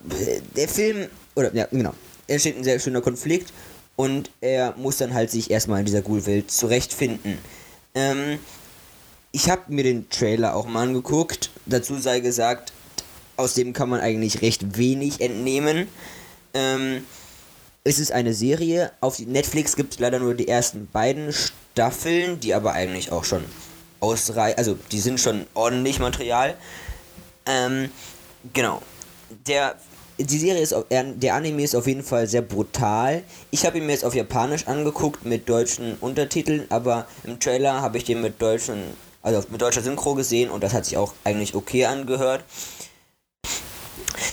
[0.57, 1.93] der Film, oder, ja, genau,
[2.27, 3.53] entsteht ein sehr schöner Konflikt
[3.97, 7.39] und er muss dann halt sich erstmal in dieser Ghoul-Welt zurechtfinden.
[7.95, 8.39] Ähm,
[9.33, 12.73] ich habe mir den Trailer auch mal angeguckt, dazu sei gesagt,
[13.37, 15.89] aus dem kann man eigentlich recht wenig entnehmen.
[16.55, 17.05] Ähm,
[17.83, 18.93] es ist eine Serie.
[19.01, 23.45] Auf Netflix gibt es leider nur die ersten beiden Staffeln, die aber eigentlich auch schon
[24.05, 24.59] ausreichen.
[24.59, 26.57] Also, die sind schon ordentlich Material.
[27.47, 27.91] Ähm,
[28.53, 28.83] genau.
[29.47, 29.77] Der,
[30.19, 33.23] die Serie ist, der Anime ist auf jeden Fall sehr brutal.
[33.51, 37.99] Ich habe ihn mir jetzt auf Japanisch angeguckt mit deutschen Untertiteln, aber im Trailer habe
[37.99, 38.83] ich den mit deutschen,
[39.23, 42.45] also mit deutscher Synchro gesehen und das hat sich auch eigentlich okay angehört.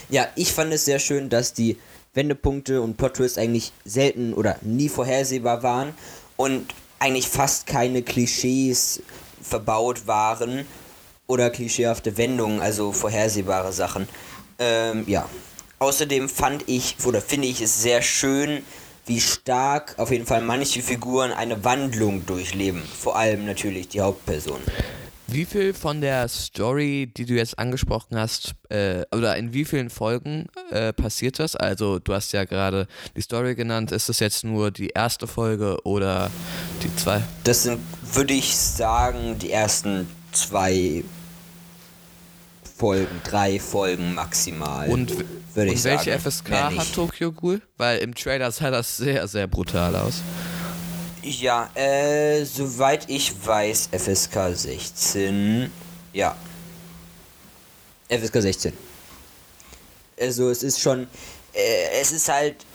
[0.09, 1.77] Ja, ich fand es sehr schön, dass die
[2.13, 5.93] Wendepunkte und Plot Twists eigentlich selten oder nie vorhersehbar waren
[6.35, 9.01] und eigentlich fast keine Klischees
[9.41, 10.65] verbaut waren
[11.27, 14.07] oder klischeehafte Wendungen, also vorhersehbare Sachen.
[14.59, 15.27] Ähm, ja.
[15.79, 18.63] Außerdem fand ich oder finde ich es sehr schön,
[19.05, 22.83] wie stark auf jeden Fall manche Figuren eine Wandlung durchleben.
[22.83, 24.61] Vor allem natürlich die Hauptperson.
[25.31, 29.89] Wie viel von der Story, die du jetzt angesprochen hast, äh, oder in wie vielen
[29.89, 31.55] Folgen äh, passiert das?
[31.55, 33.93] Also du hast ja gerade die Story genannt.
[33.93, 36.29] Ist das jetzt nur die erste Folge oder
[36.83, 37.21] die zwei?
[37.45, 37.79] Das sind,
[38.13, 41.05] würde ich sagen, die ersten zwei
[42.77, 44.89] Folgen, drei Folgen maximal.
[44.89, 46.19] Und, und welche sagen.
[46.19, 47.61] FSK hat Tokyo Ghoul?
[47.77, 50.23] Weil im Trailer sah das sehr, sehr brutal aus.
[51.23, 55.71] Ja, äh, soweit ich weiß, FSK 16.
[56.13, 56.35] Ja.
[58.09, 58.73] FSK 16.
[60.19, 61.07] Also es ist schon,
[61.53, 62.65] äh, es ist halt,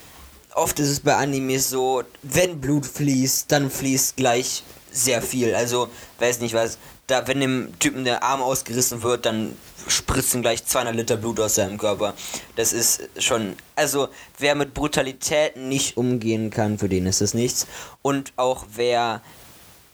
[0.55, 5.55] oft ist es bei Animes so, wenn Blut fließt, dann fließt gleich sehr viel.
[5.55, 5.89] Also,
[6.21, 6.79] weiß nicht was,
[7.09, 9.57] da, wenn dem Typen der Arm ausgerissen wird, dann
[9.89, 12.15] spritzen gleich 200 Liter Blut aus seinem Körper.
[12.57, 17.67] Das ist schon, also wer mit Brutalität nicht umgehen kann, für den ist das nichts.
[18.03, 19.23] Und auch wer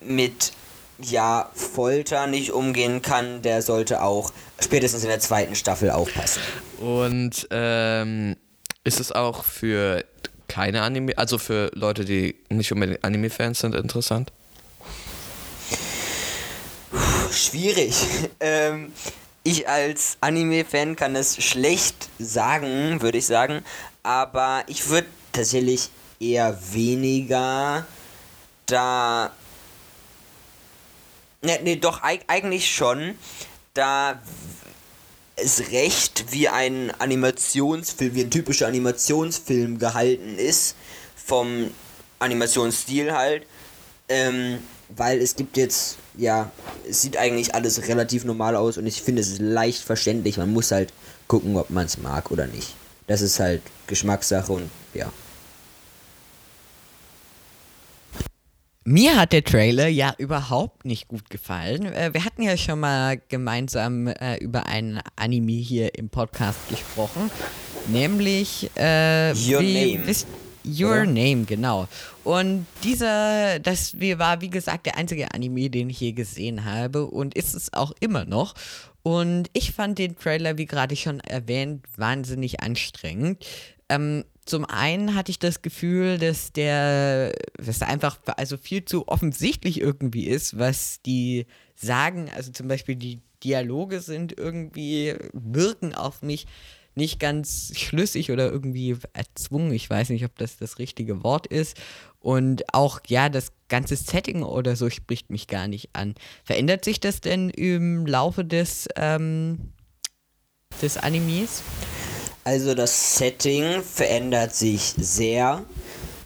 [0.00, 0.52] mit
[0.98, 6.40] ja, Folter nicht umgehen kann, der sollte auch spätestens in der zweiten Staffel aufpassen.
[6.78, 8.36] Und ähm,
[8.84, 10.04] ist es auch für
[10.48, 14.32] keine Anime, also für Leute, die nicht unbedingt Anime-Fans sind, interessant?
[17.32, 17.94] Schwierig.
[18.40, 18.92] ähm,
[19.44, 23.64] ich als Anime-Fan kann es schlecht sagen, würde ich sagen.
[24.02, 27.86] Aber ich würde tatsächlich eher weniger
[28.66, 29.32] da.
[31.42, 33.16] Ne, ne, doch, eigentlich schon.
[33.74, 34.20] Da
[35.34, 40.76] es recht wie ein Animationsfilm, wie ein typischer Animationsfilm gehalten ist.
[41.16, 41.70] Vom
[42.18, 43.46] Animationsstil halt.
[44.08, 44.58] Ähm,
[44.96, 46.50] weil es gibt jetzt, ja,
[46.88, 50.36] es sieht eigentlich alles relativ normal aus und ich finde es ist leicht verständlich.
[50.36, 50.92] Man muss halt
[51.28, 52.74] gucken, ob man es mag oder nicht.
[53.06, 55.10] Das ist halt Geschmackssache und ja.
[58.84, 61.86] Mir hat der Trailer ja überhaupt nicht gut gefallen.
[61.86, 67.30] Äh, wir hatten ja schon mal gemeinsam äh, über ein Anime hier im Podcast gesprochen,
[67.86, 70.14] nämlich äh, Your Name.
[70.64, 71.06] Your Oder?
[71.06, 71.88] Name, genau.
[72.24, 77.34] Und dieser, das war wie gesagt der einzige Anime, den ich je gesehen habe und
[77.34, 78.54] ist es auch immer noch.
[79.02, 83.44] Und ich fand den Trailer, wie gerade schon erwähnt, wahnsinnig anstrengend.
[83.88, 89.80] Ähm, zum einen hatte ich das Gefühl, dass der, dass einfach also viel zu offensichtlich
[89.80, 92.30] irgendwie ist, was die sagen.
[92.34, 96.46] Also zum Beispiel die Dialoge sind irgendwie, wirken auf mich
[96.94, 99.72] nicht ganz schlüssig oder irgendwie erzwungen.
[99.72, 101.76] Ich weiß nicht, ob das das richtige Wort ist.
[102.22, 106.14] Und auch, ja, das ganze Setting oder so spricht mich gar nicht an.
[106.44, 109.72] Verändert sich das denn im Laufe des, ähm,
[110.80, 111.62] des Animes?
[112.44, 115.64] Also das Setting verändert sich sehr.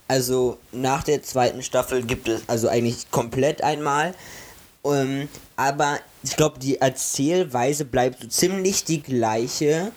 [0.08, 4.14] Also nach der zweiten Staffel gibt es also eigentlich komplett einmal.
[4.84, 9.92] Ähm, aber ich glaube, die Erzählweise bleibt so ziemlich die gleiche.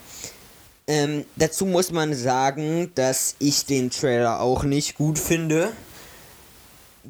[0.88, 5.72] Ähm, dazu muss man sagen, dass ich den Trailer auch nicht gut finde,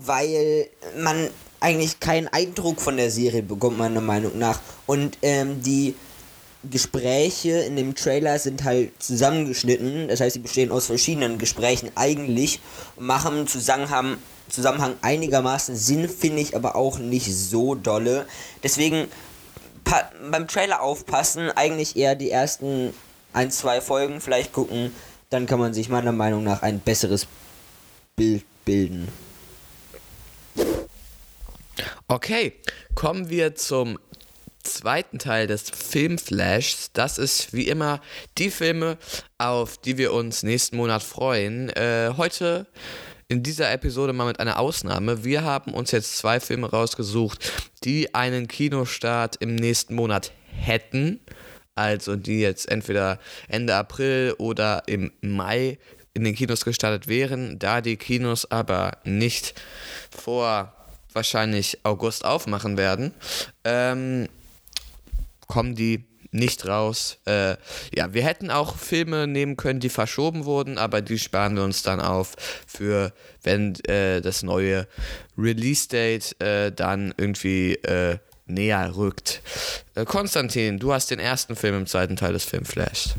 [0.05, 4.59] weil man eigentlich keinen Eindruck von der Serie bekommt, meiner Meinung nach.
[4.85, 5.95] Und ähm, die
[6.69, 12.59] Gespräche in dem Trailer sind halt zusammengeschnitten, das heißt, sie bestehen aus verschiedenen Gesprächen eigentlich
[12.97, 14.17] und machen Zusammenhang,
[14.49, 18.25] Zusammenhang einigermaßen Sinn, finde ich aber auch nicht so dolle.
[18.61, 19.07] Deswegen
[20.29, 22.93] beim Trailer aufpassen, eigentlich eher die ersten
[23.31, 24.93] ein, zwei Folgen vielleicht gucken,
[25.29, 27.27] dann kann man sich meiner Meinung nach ein besseres
[28.15, 29.07] Bild bilden.
[32.07, 32.53] Okay,
[32.95, 33.99] kommen wir zum
[34.63, 36.91] zweiten Teil des Filmflashs.
[36.93, 38.01] Das ist wie immer
[38.37, 38.97] die Filme,
[39.37, 41.69] auf die wir uns nächsten Monat freuen.
[41.69, 42.67] Äh, heute
[43.27, 45.23] in dieser Episode mal mit einer Ausnahme.
[45.23, 47.51] Wir haben uns jetzt zwei Filme rausgesucht,
[47.83, 51.19] die einen Kinostart im nächsten Monat hätten.
[51.75, 55.77] Also die jetzt entweder Ende April oder im Mai
[56.13, 59.53] in den Kinos gestartet wären, da die Kinos aber nicht
[60.09, 60.73] vor
[61.13, 63.13] wahrscheinlich August aufmachen werden.
[63.63, 64.27] Ähm,
[65.47, 67.17] kommen die nicht raus.
[67.25, 67.55] Äh,
[67.95, 71.81] ja, wir hätten auch Filme nehmen können, die verschoben wurden, aber die sparen wir uns
[71.81, 72.35] dann auf
[72.67, 74.87] für, wenn äh, das neue
[75.37, 79.41] Release-Date äh, dann irgendwie äh, näher rückt.
[79.95, 83.15] Äh, Konstantin, du hast den ersten Film im zweiten Teil des Filmflashs.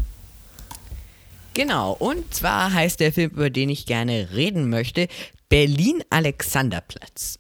[1.60, 5.08] Genau, und zwar heißt der Film, über den ich gerne reden möchte,
[5.50, 7.38] Berlin Alexanderplatz.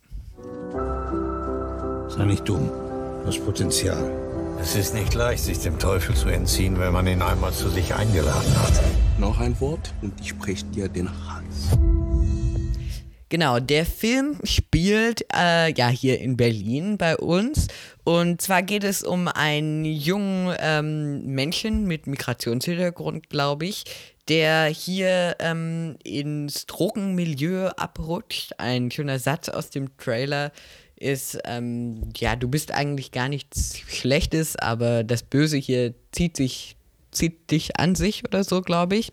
[2.08, 2.70] Sei nicht dumm.
[3.24, 4.12] Das Potenzial.
[4.60, 7.94] Es ist nicht leicht, sich dem Teufel zu entziehen, wenn man ihn einmal zu sich
[7.94, 8.82] eingeladen hat.
[9.18, 11.78] Noch ein Wort und ich spreche dir den Hals.
[13.30, 17.68] Genau, der Film spielt äh, ja hier in Berlin bei uns.
[18.10, 23.84] Und zwar geht es um einen jungen ähm, Menschen mit Migrationshintergrund, glaube ich,
[24.26, 28.54] der hier ähm, ins Drogenmilieu abrutscht.
[28.58, 30.50] Ein schöner Satz aus dem Trailer
[30.96, 36.74] ist, ähm, ja, du bist eigentlich gar nichts Schlechtes, aber das Böse hier zieht sich,
[37.12, 39.12] zieht dich an sich oder so, glaube ich.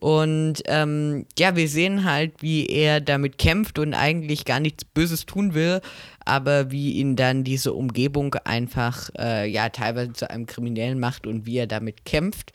[0.00, 5.26] Und ähm, ja, wir sehen halt, wie er damit kämpft und eigentlich gar nichts Böses
[5.26, 5.80] tun will,
[6.28, 11.46] aber wie ihn dann diese Umgebung einfach, äh, ja, teilweise zu einem Kriminellen macht und
[11.46, 12.52] wie er damit kämpft.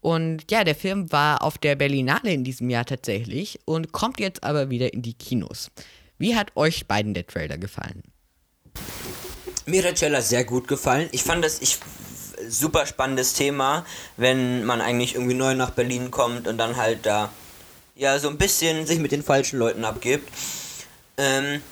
[0.00, 4.42] Und ja, der Film war auf der Berlinale in diesem Jahr tatsächlich und kommt jetzt
[4.42, 5.70] aber wieder in die Kinos.
[6.18, 8.02] Wie hat euch beiden der Trailer gefallen?
[9.66, 11.08] Mir hat Trailer sehr gut gefallen.
[11.12, 11.78] Ich fand das ich,
[12.48, 17.30] super spannendes Thema, wenn man eigentlich irgendwie neu nach Berlin kommt und dann halt da
[17.94, 20.28] ja so ein bisschen sich mit den falschen Leuten abgibt.
[21.16, 21.62] Ähm,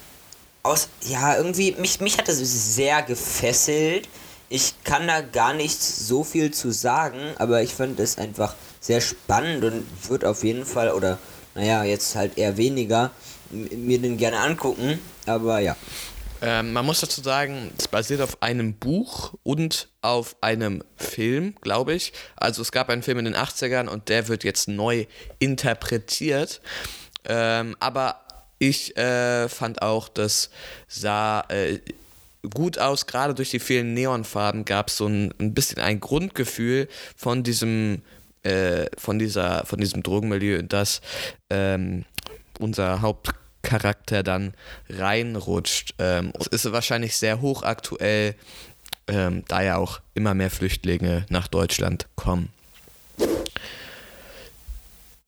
[0.62, 4.08] aus, ja, irgendwie, mich, mich hat das sehr gefesselt.
[4.48, 9.00] Ich kann da gar nicht so viel zu sagen, aber ich fand es einfach sehr
[9.00, 11.18] spannend und wird auf jeden Fall, oder
[11.54, 13.10] naja, jetzt halt eher weniger,
[13.50, 15.76] mir den gerne angucken, aber ja.
[16.42, 21.92] Ähm, man muss dazu sagen, es basiert auf einem Buch und auf einem Film, glaube
[21.92, 22.14] ich.
[22.36, 25.06] Also es gab einen Film in den 80ern und der wird jetzt neu
[25.38, 26.62] interpretiert.
[27.26, 28.22] Ähm, aber
[28.60, 30.50] ich äh, fand auch, das
[30.86, 31.80] sah äh,
[32.54, 36.86] gut aus, gerade durch die vielen Neonfarben gab es so ein, ein bisschen ein Grundgefühl
[37.16, 38.02] von diesem
[38.42, 41.00] äh, von dieser von diesem Drogenmilieu, das
[41.48, 42.04] ähm,
[42.58, 44.52] unser Hauptcharakter dann
[44.90, 45.94] reinrutscht.
[45.98, 48.34] Ähm, es ist wahrscheinlich sehr hochaktuell,
[49.08, 52.50] ähm, da ja auch immer mehr Flüchtlinge nach Deutschland kommen.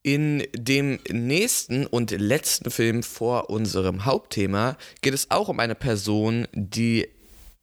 [0.05, 6.49] In dem nächsten und letzten Film vor unserem Hauptthema geht es auch um eine Person,
[6.53, 7.09] die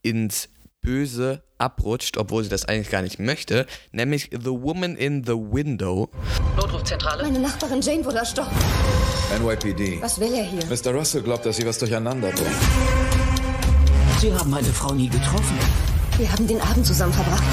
[0.03, 0.47] ins
[0.80, 6.09] Böse abrutscht, obwohl sie das eigentlich gar nicht möchte, nämlich The Woman in the Window.
[6.55, 7.24] Notrufzentrale.
[7.24, 8.55] Meine Nachbarin Jane wurde erschossen.
[9.38, 10.01] NYPD.
[10.01, 10.61] Was will er hier?
[10.66, 10.97] Mr.
[10.97, 12.55] Russell glaubt, dass Sie was durcheinander bringen.
[14.22, 15.59] Sie haben meine Frau nie getroffen.
[16.18, 17.43] Wir haben den Abend zusammen verbracht.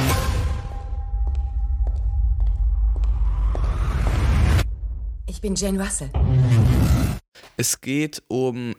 [5.46, 6.10] Bin Jane Russell.
[7.56, 8.74] Es geht um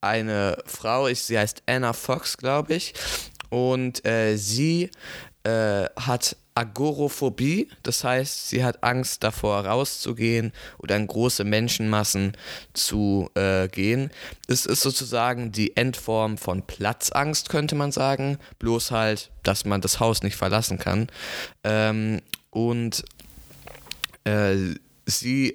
[0.00, 2.94] eine Frau, ich, sie heißt Anna Fox, glaube ich,
[3.48, 4.90] und äh, sie
[5.44, 12.32] äh, hat Agoraphobie, das heißt, sie hat Angst davor rauszugehen oder in große Menschenmassen
[12.72, 14.10] zu äh, gehen.
[14.48, 20.00] Es ist sozusagen die Endform von Platzangst, könnte man sagen, bloß halt, dass man das
[20.00, 21.06] Haus nicht verlassen kann.
[21.62, 22.20] Ähm,
[22.50, 23.04] und
[24.24, 24.74] äh,
[25.06, 25.54] sie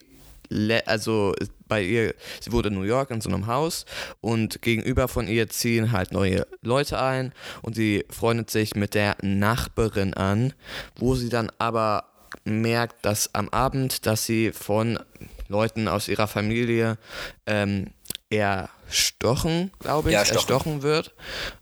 [0.85, 1.33] also
[1.67, 3.85] bei ihr, sie wurde in New York in so einem Haus
[4.19, 9.15] und gegenüber von ihr ziehen halt neue Leute ein und sie freundet sich mit der
[9.21, 10.53] Nachbarin an,
[10.97, 12.05] wo sie dann aber
[12.43, 14.99] merkt, dass am Abend, dass sie von
[15.47, 16.97] Leuten aus ihrer Familie
[17.45, 17.91] ähm,
[18.29, 21.13] erstochen, glaube ich, ja, erstochen wird.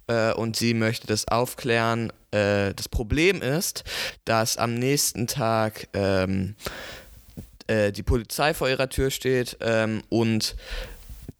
[0.07, 2.13] Äh, und sie möchte das aufklären.
[2.31, 3.83] Äh, das Problem ist,
[4.25, 6.55] dass am nächsten Tag ähm,
[7.69, 10.55] äh, die Polizei vor ihrer Tür steht ähm, und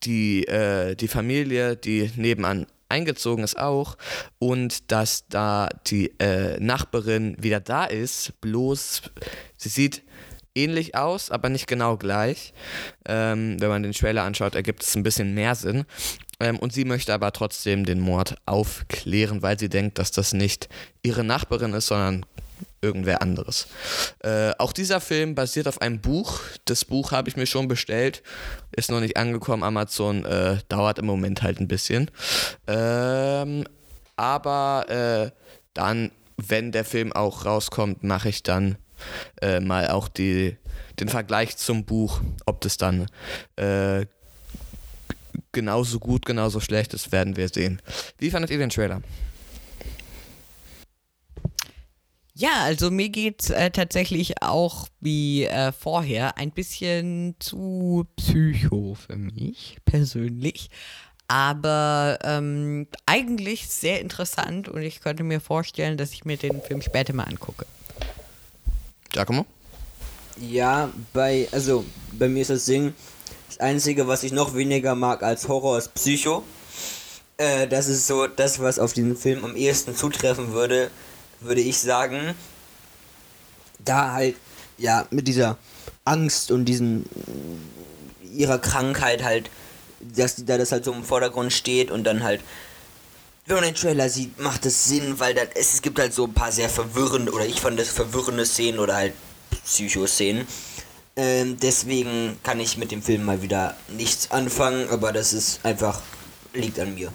[0.03, 3.97] die, äh, die Familie, die nebenan eingezogen ist auch
[4.39, 9.01] und dass da die äh, Nachbarin wieder da ist, bloß
[9.57, 10.03] sie sieht
[10.55, 12.53] ähnlich aus, aber nicht genau gleich.
[13.05, 15.85] Ähm, wenn man den Trailer anschaut, ergibt es ein bisschen mehr Sinn.
[16.39, 20.69] Ähm, und sie möchte aber trotzdem den Mord aufklären, weil sie denkt, dass das nicht
[21.03, 22.25] ihre Nachbarin ist, sondern
[22.81, 23.67] irgendwer anderes.
[24.19, 26.39] Äh, auch dieser Film basiert auf einem Buch.
[26.65, 28.23] Das Buch habe ich mir schon bestellt.
[28.71, 29.63] Ist noch nicht angekommen.
[29.63, 32.09] Amazon äh, dauert im Moment halt ein bisschen.
[32.67, 33.65] Ähm,
[34.15, 35.31] aber äh,
[35.73, 38.77] dann, wenn der Film auch rauskommt, mache ich dann
[39.41, 40.57] äh, mal auch die,
[40.99, 43.07] den Vergleich zum Buch, ob das dann
[43.55, 44.05] äh,
[45.51, 47.81] genauso gut, genauso schlecht ist, werden wir sehen.
[48.17, 49.01] Wie fandet ihr den Trailer?
[52.39, 59.17] Ja, also mir geht's äh, tatsächlich auch wie äh, vorher ein bisschen zu psycho für
[59.17, 60.69] mich persönlich.
[61.27, 66.81] Aber ähm, eigentlich sehr interessant und ich könnte mir vorstellen, dass ich mir den Film
[66.81, 67.65] später mal angucke.
[69.09, 69.45] Giacomo?
[70.39, 71.83] Ja, bei, also
[72.13, 72.93] bei mir ist das Ding,
[73.49, 76.45] das Einzige, was ich noch weniger mag als Horror, ist Psycho.
[77.35, 80.89] Äh, das ist so das, was auf diesen Film am ehesten zutreffen würde
[81.41, 82.35] würde ich sagen,
[83.79, 84.35] da halt,
[84.77, 85.57] ja, mit dieser
[86.05, 87.05] Angst und diesen,
[88.33, 89.49] ihrer Krankheit halt,
[89.99, 92.41] dass da das halt so im Vordergrund steht und dann halt,
[93.45, 96.25] wenn man den Trailer sieht, macht es Sinn, weil das, es, es gibt halt so
[96.25, 99.13] ein paar sehr verwirrende, oder ich fand das verwirrende Szenen oder halt
[99.65, 100.45] Psycho-Szenen.
[101.15, 106.01] Ähm, deswegen kann ich mit dem Film mal wieder nichts anfangen, aber das ist einfach,
[106.53, 107.11] liegt an mir.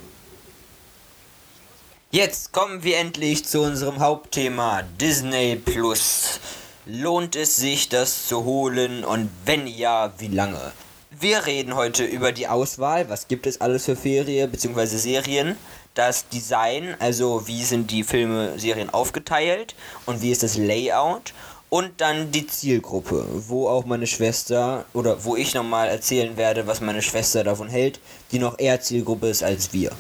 [2.15, 6.39] Jetzt kommen wir endlich zu unserem Hauptthema Disney Plus.
[6.87, 10.71] Lohnt es sich, das zu holen und wenn ja, wie lange?
[11.11, 14.87] Wir reden heute über die Auswahl, was gibt es alles für Ferien bzw.
[14.87, 15.57] Serien,
[15.95, 19.75] das Design, also wie sind die Filme, Serien aufgeteilt
[20.07, 21.35] und wie ist das Layout
[21.69, 26.81] und dann die Zielgruppe, wo auch meine Schwester oder wo ich nochmal erzählen werde, was
[26.81, 27.99] meine Schwester davon hält,
[28.31, 29.91] die noch eher Zielgruppe ist als wir.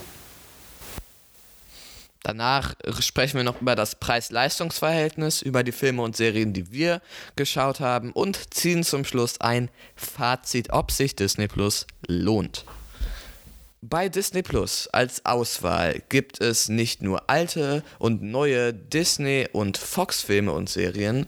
[2.25, 7.03] Danach sprechen wir noch über das Preis-Leistungs-Verhältnis, über die Filme und Serien, die wir
[7.37, 12.65] geschaut haben und ziehen zum Schluss ein Fazit, ob sich Disney Plus lohnt.
[13.83, 20.51] Bei Disney Plus als Auswahl gibt es nicht nur alte und neue Disney- und Fox-Filme
[20.51, 21.27] und Serien.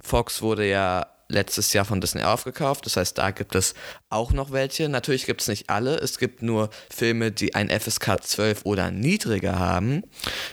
[0.00, 2.86] Fox wurde ja letztes Jahr von Disney aufgekauft.
[2.86, 3.74] Das heißt, da gibt es
[4.08, 4.88] auch noch welche.
[4.88, 5.96] Natürlich gibt es nicht alle.
[5.96, 10.04] Es gibt nur Filme, die ein FSK 12 oder niedriger haben.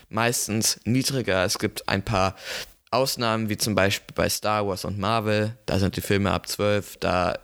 [0.09, 1.43] Meistens niedriger.
[1.43, 2.35] Es gibt ein paar
[2.91, 5.57] Ausnahmen, wie zum Beispiel bei Star Wars und Marvel.
[5.65, 6.97] Da sind die Filme ab 12.
[6.97, 7.37] Da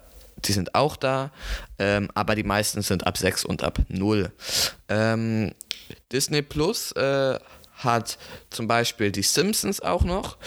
[0.44, 1.32] die sind auch da,
[1.80, 4.32] ähm, aber die meisten sind ab 6 und ab 0.
[4.90, 5.54] Ähm,
[6.12, 7.40] Disney Plus äh,
[7.86, 8.18] hat
[8.50, 10.38] zum Beispiel die Simpsons auch noch.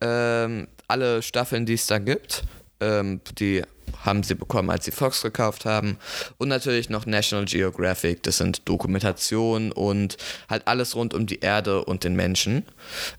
[0.00, 2.44] Ähm, alle Staffeln, die es da gibt.
[2.80, 3.62] Ähm, die
[4.04, 5.98] haben sie bekommen, als sie Fox gekauft haben.
[6.38, 10.16] Und natürlich noch National Geographic, das sind Dokumentationen und
[10.48, 12.64] halt alles rund um die Erde und den Menschen.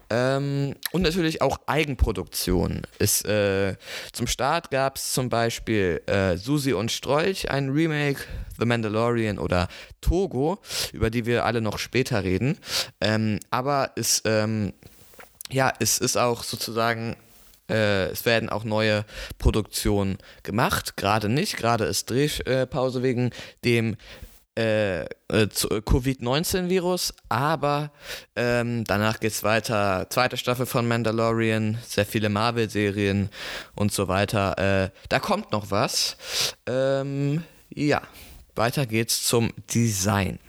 [0.09, 2.83] Ähm, und natürlich auch Eigenproduktion.
[2.99, 3.75] Ist, äh,
[4.13, 8.21] zum Start gab es zum Beispiel äh, Susi und Strolch, ein Remake,
[8.57, 9.67] The Mandalorian oder
[10.01, 10.59] Togo,
[10.93, 12.57] über die wir alle noch später reden.
[13.01, 14.73] Ähm, aber es, ähm,
[15.49, 17.15] ja, es ist auch sozusagen
[17.69, 19.05] äh, es werden auch neue
[19.37, 20.97] Produktionen gemacht.
[20.97, 21.57] Gerade nicht.
[21.57, 23.31] Gerade ist Drehpause wegen
[23.63, 23.97] dem
[24.57, 25.47] äh, äh, äh,
[25.85, 27.91] Covid-19-Virus, aber
[28.35, 30.07] ähm, danach geht's weiter.
[30.09, 33.29] Zweite Staffel von Mandalorian, sehr viele Marvel-Serien
[33.75, 34.57] und so weiter.
[34.57, 36.17] Äh, da kommt noch was.
[36.65, 38.01] Ähm, ja,
[38.55, 40.39] weiter geht's zum Design.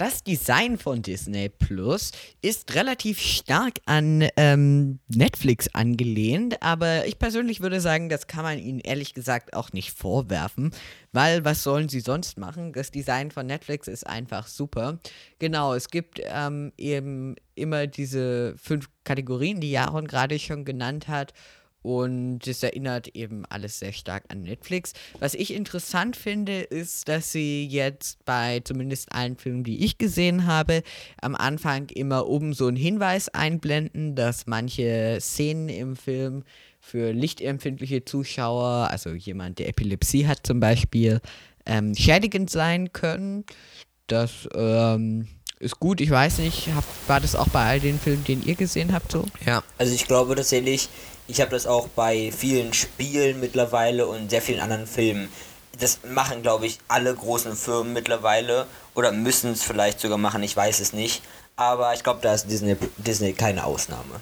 [0.00, 7.60] Das Design von Disney Plus ist relativ stark an ähm, Netflix angelehnt, aber ich persönlich
[7.60, 10.70] würde sagen, das kann man ihnen ehrlich gesagt auch nicht vorwerfen,
[11.12, 12.72] weil was sollen sie sonst machen?
[12.72, 15.00] Das Design von Netflix ist einfach super.
[15.38, 21.34] Genau, es gibt ähm, eben immer diese fünf Kategorien, die Jaron gerade schon genannt hat.
[21.82, 24.92] Und es erinnert eben alles sehr stark an Netflix.
[25.18, 30.46] Was ich interessant finde, ist, dass sie jetzt bei zumindest allen Filmen, die ich gesehen
[30.46, 30.82] habe,
[31.22, 36.44] am Anfang immer oben so einen Hinweis einblenden, dass manche Szenen im Film
[36.80, 41.20] für lichtempfindliche Zuschauer, also jemand, der Epilepsie hat zum Beispiel,
[41.66, 43.44] ähm, schädigend sein können.
[44.06, 45.28] Das ähm,
[45.60, 46.00] ist gut.
[46.00, 49.12] Ich weiß nicht, hab, war das auch bei all den Filmen, den ihr gesehen habt,
[49.12, 49.26] so?
[49.46, 49.62] Ja.
[49.78, 50.88] Also ich glaube tatsächlich,
[51.30, 55.28] ich habe das auch bei vielen Spielen mittlerweile und sehr vielen anderen Filmen.
[55.78, 60.56] Das machen, glaube ich, alle großen Firmen mittlerweile oder müssen es vielleicht sogar machen, ich
[60.56, 61.22] weiß es nicht.
[61.56, 64.20] Aber ich glaube, da ist Disney, Disney keine Ausnahme.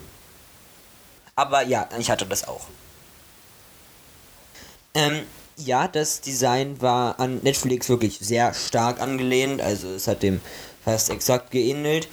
[1.34, 2.66] Aber ja, ich hatte das auch.
[4.94, 5.22] Ähm,
[5.56, 10.40] ja, das Design war an Netflix wirklich sehr stark angelehnt, also es hat dem
[10.84, 12.08] fast exakt geähnelt.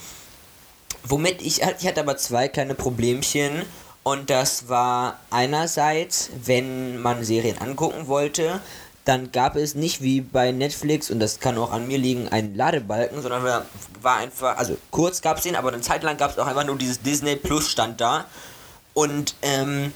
[1.04, 3.64] Womit ich, ich hatte aber zwei kleine Problemchen
[4.06, 8.62] und das war einerseits, wenn man Serien angucken wollte,
[9.04, 12.56] dann gab es nicht wie bei Netflix, und das kann auch an mir liegen, einen
[12.56, 16.38] Ladebalken, sondern war- einfach, also kurz gab es den, aber eine Zeit lang gab es
[16.38, 18.26] auch einfach nur dieses Disney Plus stand da.
[18.94, 19.92] Und ähm,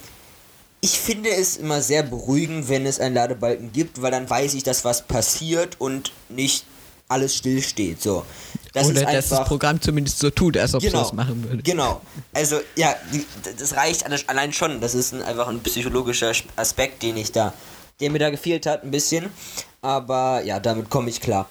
[0.82, 4.64] ich finde es immer sehr beruhigend, wenn es einen Ladebalken gibt, weil dann weiß ich,
[4.64, 6.66] dass was passiert und nicht
[7.08, 8.02] alles stillsteht.
[8.02, 8.26] So.
[8.74, 11.04] Das Oder ist dass das einfach- Programm zumindest so tut, als ob es Genau.
[11.04, 11.64] das machen würde.
[11.64, 12.02] Genau.
[12.34, 13.26] Also, ja, die,
[13.58, 14.80] das reicht alle- allein schon.
[14.80, 17.54] Das ist ein, einfach ein psychologischer Aspekt, den ich da,
[18.00, 19.30] der mir da gefehlt hat, ein bisschen.
[19.82, 21.50] Aber ja, damit komme ich klar.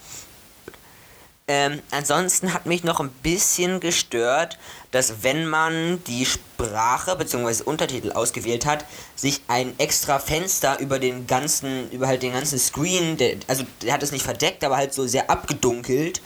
[1.51, 4.59] Ähm, ansonsten hat mich noch ein bisschen gestört,
[4.91, 7.63] dass wenn man die Sprache bzw.
[7.63, 8.85] Untertitel ausgewählt hat,
[9.17, 13.95] sich ein extra Fenster über den ganzen, über halt den ganzen Screen, der, also der
[13.95, 16.21] hat es nicht verdeckt, aber halt so sehr abgedunkelt.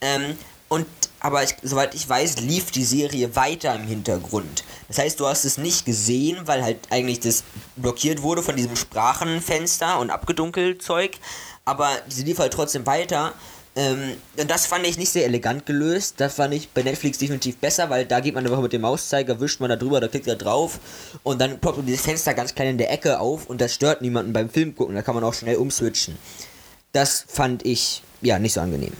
[0.00, 0.36] Ähm,
[0.68, 0.86] und
[1.20, 4.64] aber ich, soweit ich weiß, lief die Serie weiter im Hintergrund.
[4.88, 7.44] Das heißt, du hast es nicht gesehen, weil halt eigentlich das
[7.76, 11.18] blockiert wurde von diesem Sprachenfenster und abgedunkelt Zeug.
[11.66, 13.34] Aber sie lief halt trotzdem weiter.
[13.76, 16.14] Ähm, und das fand ich nicht sehr elegant gelöst.
[16.18, 19.40] Das fand ich bei Netflix definitiv besser, weil da geht man einfach mit dem Mauszeiger,
[19.40, 20.80] wischt man da drüber, da klickt er drauf
[21.22, 24.32] und dann ploppt dieses Fenster ganz klein in der Ecke auf und das stört niemanden
[24.32, 24.94] beim Film gucken.
[24.94, 26.16] Da kann man auch schnell umswitchen.
[26.92, 28.92] Das fand ich ja nicht so angenehm.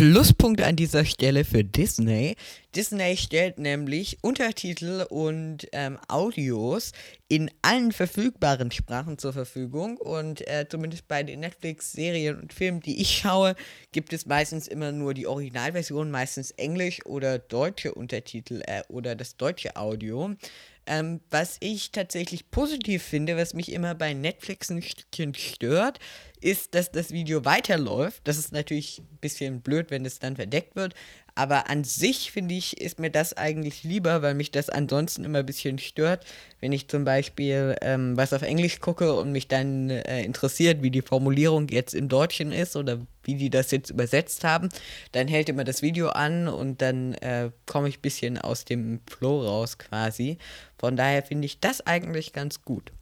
[0.00, 2.34] Pluspunkt an dieser Stelle für Disney.
[2.74, 6.92] Disney stellt nämlich Untertitel und ähm, Audios
[7.28, 13.02] in allen verfügbaren Sprachen zur Verfügung und äh, zumindest bei den Netflix-Serien und Filmen, die
[13.02, 13.54] ich schaue,
[13.92, 19.36] gibt es meistens immer nur die Originalversion, meistens Englisch oder deutsche Untertitel äh, oder das
[19.36, 20.34] deutsche Audio.
[20.86, 25.98] Ähm, was ich tatsächlich positiv finde, was mich immer bei Netflix ein Stückchen stört,
[26.40, 28.22] ist, dass das Video weiterläuft.
[28.24, 30.94] Das ist natürlich ein bisschen blöd, wenn es dann verdeckt wird.
[31.34, 35.38] Aber an sich finde ich, ist mir das eigentlich lieber, weil mich das ansonsten immer
[35.38, 36.24] ein bisschen stört,
[36.60, 40.90] wenn ich zum Beispiel ähm, was auf Englisch gucke und mich dann äh, interessiert, wie
[40.90, 44.68] die Formulierung jetzt im Deutschen ist oder wie die das jetzt übersetzt haben,
[45.12, 49.00] dann hält immer das Video an und dann äh, komme ich ein bisschen aus dem
[49.08, 50.38] Flow raus quasi.
[50.78, 52.92] Von daher finde ich das eigentlich ganz gut.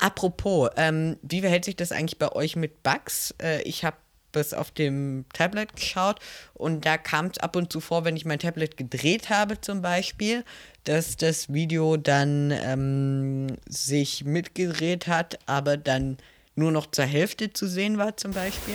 [0.00, 3.34] Apropos, ähm, wie verhält sich das eigentlich bei euch mit Bugs?
[3.40, 3.96] Äh, ich habe
[4.32, 6.20] das auf dem Tablet geschaut
[6.54, 9.82] und da kam es ab und zu vor, wenn ich mein Tablet gedreht habe zum
[9.82, 10.44] Beispiel,
[10.84, 16.16] dass das Video dann ähm, sich mitgedreht hat, aber dann
[16.54, 18.74] nur noch zur Hälfte zu sehen war zum Beispiel.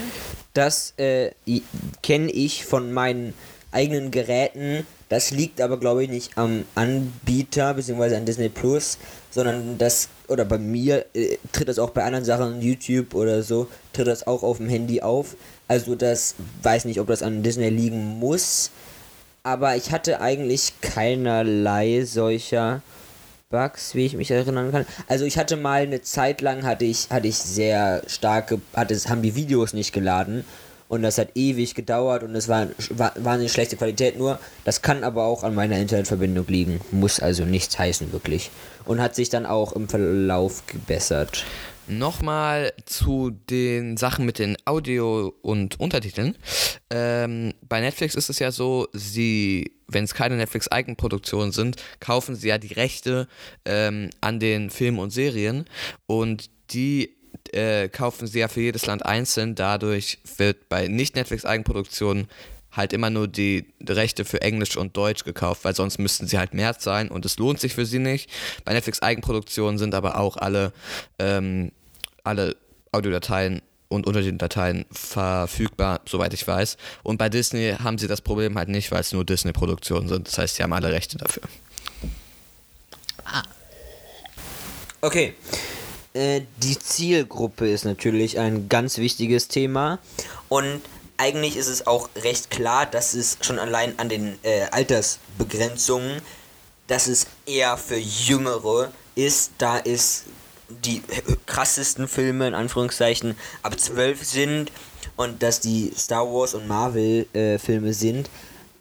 [0.54, 1.32] Das äh,
[2.04, 3.34] kenne ich von meinen
[3.72, 4.86] eigenen Geräten.
[5.10, 8.16] Das liegt aber, glaube ich, nicht am Anbieter bzw.
[8.16, 8.98] an Disney Plus,
[9.36, 13.68] sondern das, oder bei mir äh, tritt das auch bei anderen Sachen, YouTube oder so,
[13.92, 15.36] tritt das auch auf dem Handy auf.
[15.68, 18.72] Also das weiß nicht, ob das an Disney liegen muss.
[19.44, 22.82] Aber ich hatte eigentlich keinerlei solcher
[23.50, 24.86] Bugs, wie ich mich erinnern kann.
[25.08, 29.22] Also ich hatte mal eine Zeit lang hatte ich hatte ich sehr starke hatte haben
[29.22, 30.46] die Videos nicht geladen
[30.88, 34.40] und das hat ewig gedauert und es war, war wahnsinnig schlechte Qualität nur.
[34.64, 38.52] Das kann aber auch an meiner Internetverbindung liegen, muss also nichts heißen wirklich
[38.86, 41.46] und hat sich dann auch im Verlauf gebessert.
[41.88, 46.36] Nochmal zu den Sachen mit den Audio- und Untertiteln.
[46.90, 52.48] Ähm, bei Netflix ist es ja so, sie, wenn es keine Netflix-Eigenproduktionen sind, kaufen sie
[52.48, 53.28] ja die Rechte
[53.66, 55.66] ähm, an den Filmen und Serien
[56.08, 57.16] und die
[57.54, 59.56] äh, kaufen sie ja für jedes Land einzeln.
[59.56, 62.28] Dadurch wird bei Nicht-Netflix-Eigenproduktionen
[62.72, 66.54] halt immer nur die Rechte für Englisch und Deutsch gekauft, weil sonst müssten sie halt
[66.54, 68.30] mehr zahlen und es lohnt sich für sie nicht.
[68.66, 70.74] Bei Netflix Eigenproduktionen sind aber auch alle,
[71.20, 71.72] ähm,
[72.24, 72.56] alle
[72.92, 76.78] Audiodateien und Untertiteldateien verfügbar, soweit ich weiß.
[77.04, 80.28] Und bei Disney haben sie das Problem halt nicht, weil es nur Disney-Produktionen sind.
[80.28, 81.44] Das heißt, sie haben alle Rechte dafür.
[85.02, 85.36] Okay.
[86.16, 90.00] Äh, die Zielgruppe ist natürlich ein ganz wichtiges Thema.
[90.48, 90.82] Und
[91.18, 96.22] eigentlich ist es auch recht klar, dass es schon allein an den äh, Altersbegrenzungen,
[96.88, 99.52] dass es eher für Jüngere ist.
[99.58, 100.24] Da ist
[100.70, 101.04] die
[101.46, 104.72] krassesten Filme in Anführungszeichen ab 12 sind
[105.18, 108.30] und dass die Star Wars und Marvel äh, Filme sind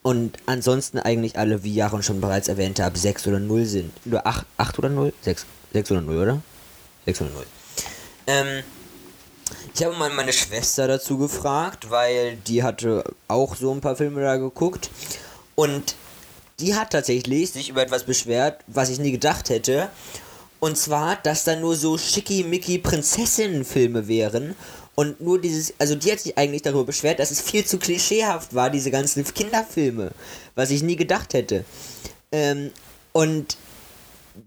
[0.02, 3.92] und ansonsten eigentlich alle, wie Jaron schon bereits erwähnte, ab 6 oder 0 sind.
[4.06, 5.12] Oder 8, 8 oder 0?
[5.22, 6.42] 6, 6 oder 0, oder?
[7.06, 7.46] 6 oder 0.
[8.26, 8.64] Ähm,
[9.74, 14.22] ich habe mal meine Schwester dazu gefragt, weil die hatte auch so ein paar Filme
[14.22, 14.90] da geguckt.
[15.54, 15.96] Und
[16.60, 19.90] die hat tatsächlich sich über etwas beschwert, was ich nie gedacht hätte.
[20.60, 24.54] Und zwar, dass da nur so schickimicki Prinzessinnen-Filme wären.
[24.94, 28.54] Und nur dieses, also die hat sich eigentlich darüber beschwert, dass es viel zu klischeehaft
[28.54, 30.12] war, diese ganzen Kinderfilme.
[30.54, 31.64] Was ich nie gedacht hätte.
[32.30, 32.70] Ähm,
[33.12, 33.56] und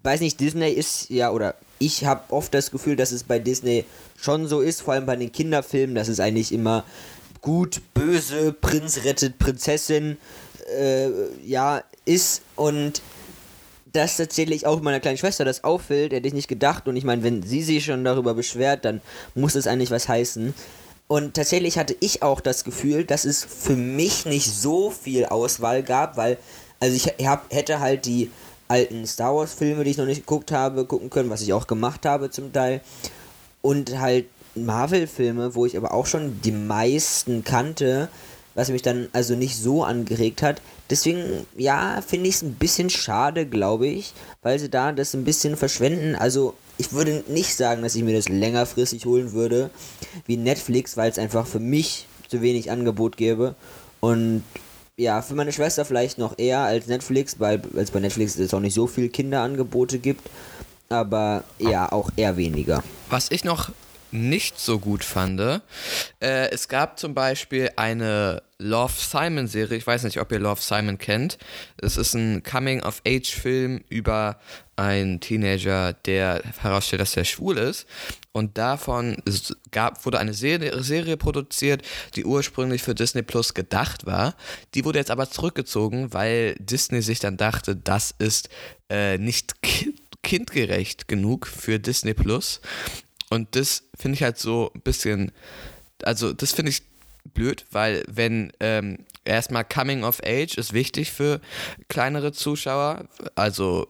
[0.04, 3.86] weiß nicht, Disney ist ja, oder ich habe oft das Gefühl, dass es bei Disney
[4.20, 6.84] schon so ist, vor allem bei den Kinderfilmen, dass es eigentlich immer
[7.42, 10.18] gut, böse, Prinz rettet Prinzessin,
[10.78, 11.10] äh,
[11.46, 13.02] ja, ist und
[13.94, 16.88] dass tatsächlich auch meiner kleinen Schwester das auffällt, hätte ich nicht gedacht.
[16.88, 19.02] Und ich meine, wenn sie sich schon darüber beschwert, dann
[19.34, 20.54] muss es eigentlich was heißen.
[21.08, 25.82] Und tatsächlich hatte ich auch das Gefühl, dass es für mich nicht so viel Auswahl
[25.84, 26.38] gab, weil,
[26.80, 28.30] also ich hab, hätte halt die
[28.68, 31.68] alten Star Wars Filme, die ich noch nicht geguckt habe, gucken können, was ich auch
[31.68, 32.82] gemacht habe zum Teil.
[33.62, 38.10] Und halt Marvel Filme, wo ich aber auch schon die meisten kannte,
[38.56, 40.62] was mich dann also nicht so angeregt hat.
[40.90, 45.26] Deswegen, ja, finde ich es ein bisschen schade, glaube ich, weil sie da das ein
[45.26, 46.16] bisschen verschwenden.
[46.16, 49.70] Also, ich würde nicht sagen, dass ich mir das längerfristig holen würde,
[50.26, 53.56] wie Netflix, weil es einfach für mich zu wenig Angebot gäbe.
[54.00, 54.44] Und
[54.98, 58.60] ja, für meine Schwester vielleicht noch eher als Netflix, weil es bei Netflix es auch
[58.60, 60.28] nicht so viel Kinderangebote gibt.
[60.90, 62.84] Aber ja, auch eher weniger.
[63.10, 63.72] Was ich noch
[64.12, 65.40] nicht so gut fand.
[65.40, 69.78] Äh, es gab zum Beispiel eine Love Simon Serie.
[69.78, 71.38] Ich weiß nicht, ob ihr Love Simon kennt.
[71.78, 74.40] Es ist ein Coming-of-Age-Film über
[74.76, 77.86] einen Teenager, der herausstellt, dass er schwul ist.
[78.32, 79.18] Und davon
[79.72, 81.82] gab, wurde eine Serie, Serie produziert,
[82.16, 84.36] die ursprünglich für Disney Plus gedacht war.
[84.74, 88.50] Die wurde jetzt aber zurückgezogen, weil Disney sich dann dachte, das ist
[88.90, 92.60] äh, nicht kind kindgerecht genug für Disney Plus.
[93.30, 95.32] Und das finde ich halt so ein bisschen,
[96.04, 96.84] also das finde ich
[97.34, 101.42] blöd, weil wenn ähm, erstmal Coming of Age ist wichtig für
[101.90, 103.06] kleinere Zuschauer,
[103.36, 103.88] also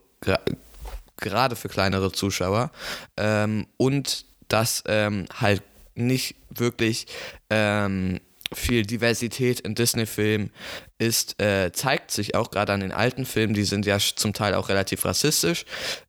[1.17, 2.71] gerade für kleinere Zuschauer
[3.17, 5.61] ähm, und dass ähm, halt
[5.95, 7.07] nicht wirklich
[7.49, 8.19] ähm,
[8.53, 10.51] viel Diversität in Disney-Filmen
[10.99, 14.55] ist, äh, zeigt sich auch gerade an den alten Filmen, die sind ja zum Teil
[14.55, 15.65] auch relativ rassistisch.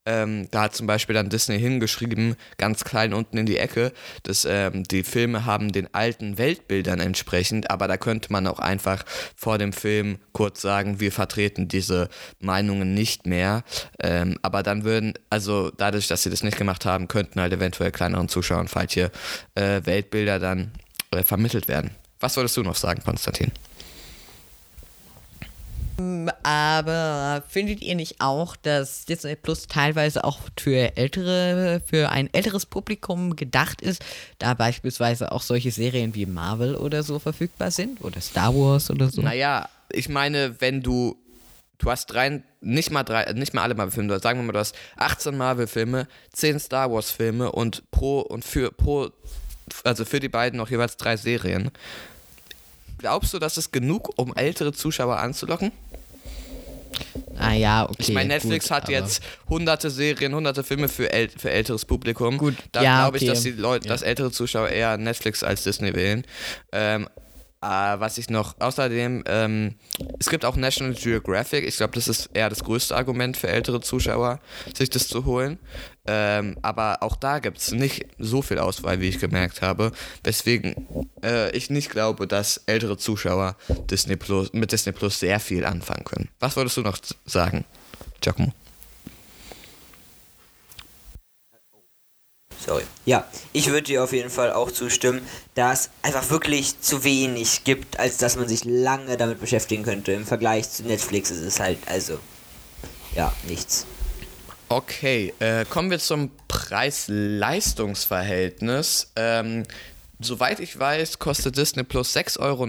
[0.06, 4.46] Ähm, da hat zum Beispiel dann Disney hingeschrieben, ganz klein unten in die Ecke, dass
[4.48, 9.04] ähm, die Filme haben den alten Weltbildern entsprechend, aber da könnte man auch einfach
[9.36, 12.08] vor dem Film kurz sagen, wir vertreten diese
[12.40, 13.64] Meinungen nicht mehr.
[14.00, 17.90] Ähm, aber dann würden, also dadurch, dass sie das nicht gemacht haben, könnten halt eventuell
[17.90, 19.10] kleineren Zuschauern falsche
[19.54, 20.72] äh, Weltbilder dann
[21.10, 21.90] äh, vermittelt werden.
[22.20, 23.52] Was wolltest du noch sagen, Konstantin?
[26.44, 32.66] Aber findet ihr nicht auch, dass Disney Plus teilweise auch für ältere, für ein älteres
[32.66, 34.04] Publikum gedacht ist,
[34.38, 38.00] da beispielsweise auch solche Serien wie Marvel oder so verfügbar sind?
[38.04, 39.22] Oder Star Wars oder so?
[39.22, 41.16] Naja, ich meine, wenn du
[41.78, 44.74] du hast drei, nicht mal drei, nicht mal alle Marvel-Filme, sagen wir mal, du hast
[44.96, 49.10] 18 Marvel-Filme, 10 Star Wars-Filme und pro und für pro,
[49.84, 51.70] also für die beiden noch jeweils drei Serien.
[52.98, 55.72] Glaubst du, das ist genug, um ältere Zuschauer anzulocken?
[57.36, 57.96] Ah ja, okay.
[57.98, 62.38] Ich meine, Netflix gut, hat jetzt hunderte Serien, hunderte Filme für, äl für älteres Publikum.
[62.38, 63.30] Gut, da ja, glaube ich, okay.
[63.30, 63.94] dass die Leute, Ja.
[63.94, 66.24] dass ältere Zuschauer eher Netflix als Disney wählen.
[66.72, 67.08] Ähm,
[67.60, 69.74] äh, was ich noch, außerdem, ähm,
[70.18, 71.64] es gibt auch National Geographic.
[71.66, 74.40] Ich glaube, das ist eher das größte Argument für ältere Zuschauer,
[74.74, 75.58] sich das zu holen.
[76.10, 79.92] Ähm, aber auch da gibt es nicht so viel Auswahl, wie ich gemerkt habe.
[80.24, 80.74] Weswegen
[81.22, 83.56] äh, ich nicht glaube, dass ältere Zuschauer
[83.90, 86.30] Disney Plus, mit Disney Plus sehr viel anfangen können.
[86.40, 86.96] Was wolltest du noch
[87.26, 87.66] sagen,
[88.22, 88.54] Giacomo?
[92.64, 92.84] Sorry.
[93.04, 95.20] Ja, ich würde dir auf jeden Fall auch zustimmen,
[95.54, 100.12] dass es einfach wirklich zu wenig gibt, als dass man sich lange damit beschäftigen könnte.
[100.12, 102.18] Im Vergleich zu Netflix ist es halt, also,
[103.14, 103.86] ja, nichts.
[104.70, 109.10] Okay, äh, kommen wir zum Preis-Leistungs-Verhältnis.
[109.16, 109.64] Ähm,
[110.20, 112.64] Soweit ich weiß, kostet Disney Plus 6,99 Euro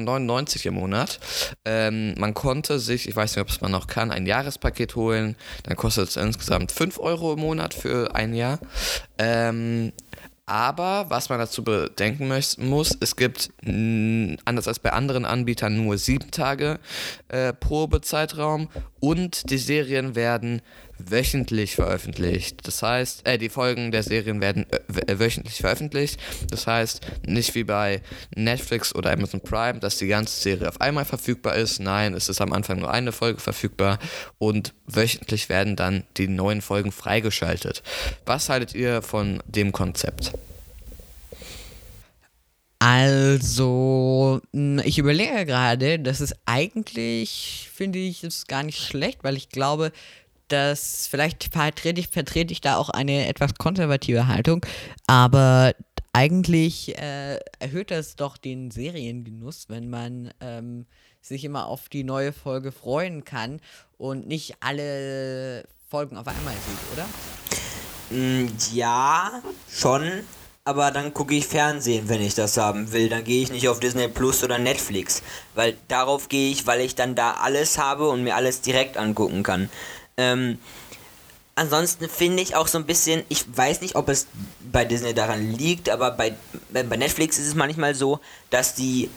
[0.68, 1.20] im Monat.
[1.66, 5.36] Ähm, man konnte sich, ich weiß nicht, ob es man noch kann, ein Jahrespaket holen.
[5.64, 8.60] Dann kostet es insgesamt 5 Euro im Monat für ein Jahr.
[9.18, 9.94] Ähm,
[10.46, 13.50] aber was man dazu bedenken muss, es gibt
[14.46, 16.80] anders als bei anderen Anbietern nur sieben Tage
[17.28, 18.70] äh, Probezeitraum
[19.00, 20.62] und die Serien werden
[21.00, 22.68] wöchentlich veröffentlicht.
[22.68, 26.20] Das heißt, äh, die Folgen der Serien werden äh, wöchentlich veröffentlicht.
[26.50, 28.02] Das heißt, nicht wie bei
[28.36, 31.80] Netflix oder Amazon Prime, dass die ganze Serie auf einmal verfügbar ist.
[31.80, 34.00] Nein, es ist am Anfang nur eine Folge verfügbar
[34.38, 37.82] und wöchentlich werden dann die neuen Folgen freigeschaltet.
[38.26, 40.34] Was haltet ihr von dem Konzept?
[42.82, 49.50] Also, ich überlege gerade, das ist eigentlich, finde ich, ist gar nicht schlecht, weil ich
[49.50, 49.92] glaube,
[50.52, 54.66] dass vielleicht vertrete ich, vertrete ich da auch eine etwas konservative Haltung,
[55.08, 55.74] aber
[56.14, 60.86] eigentlich äh, erhöht das doch den Seriengenuss, wenn man ähm,
[61.22, 63.62] sich immer auf die neue Folge freuen kann
[63.98, 67.06] und nicht alle Folgen auf einmal sieht, oder?
[68.18, 70.04] Mm, ja, schon.
[70.66, 73.10] Aber dann gucke ich Fernsehen, wenn ich das haben will.
[73.10, 75.24] Dann gehe ich nicht auf Disney Plus oder Netflix.
[75.56, 79.42] Weil darauf gehe ich, weil ich dann da alles habe und mir alles direkt angucken
[79.42, 79.70] kann.
[80.20, 80.58] Ähm,
[81.56, 84.28] ansonsten finde ich auch so ein bisschen, ich weiß nicht, ob es
[84.72, 86.34] bei Disney daran liegt, aber bei,
[86.72, 89.10] bei Netflix ist es manchmal so, dass die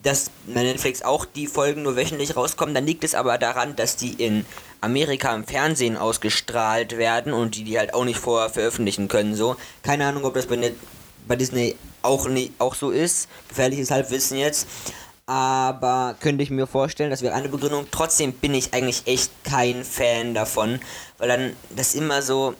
[0.00, 3.96] dass bei Netflix auch die Folgen nur wöchentlich rauskommen, dann liegt es aber daran, dass
[3.96, 4.46] die in
[4.80, 9.34] Amerika im Fernsehen ausgestrahlt werden und die die halt auch nicht vorher veröffentlichen können.
[9.34, 10.76] So, keine Ahnung, ob das bei, Net
[11.26, 13.28] bei Disney auch nicht auch so ist.
[13.48, 14.68] Gefährliches Halbwissen jetzt.
[15.28, 17.86] Aber könnte ich mir vorstellen, das wäre eine Begründung.
[17.90, 20.80] Trotzdem bin ich eigentlich echt kein Fan davon,
[21.18, 22.54] weil dann das immer so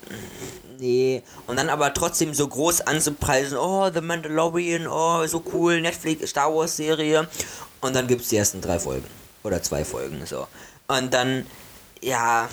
[0.79, 1.23] nee.
[1.47, 6.55] Und dann aber trotzdem so groß anzupreisen, oh, The Mandalorian, oh, so cool, Netflix, Star
[6.55, 7.27] Wars Serie.
[7.81, 9.07] Und dann gibt es die ersten drei Folgen.
[9.45, 10.47] Oder zwei Folgen, so.
[10.89, 11.47] Und dann
[12.03, 12.51] ja,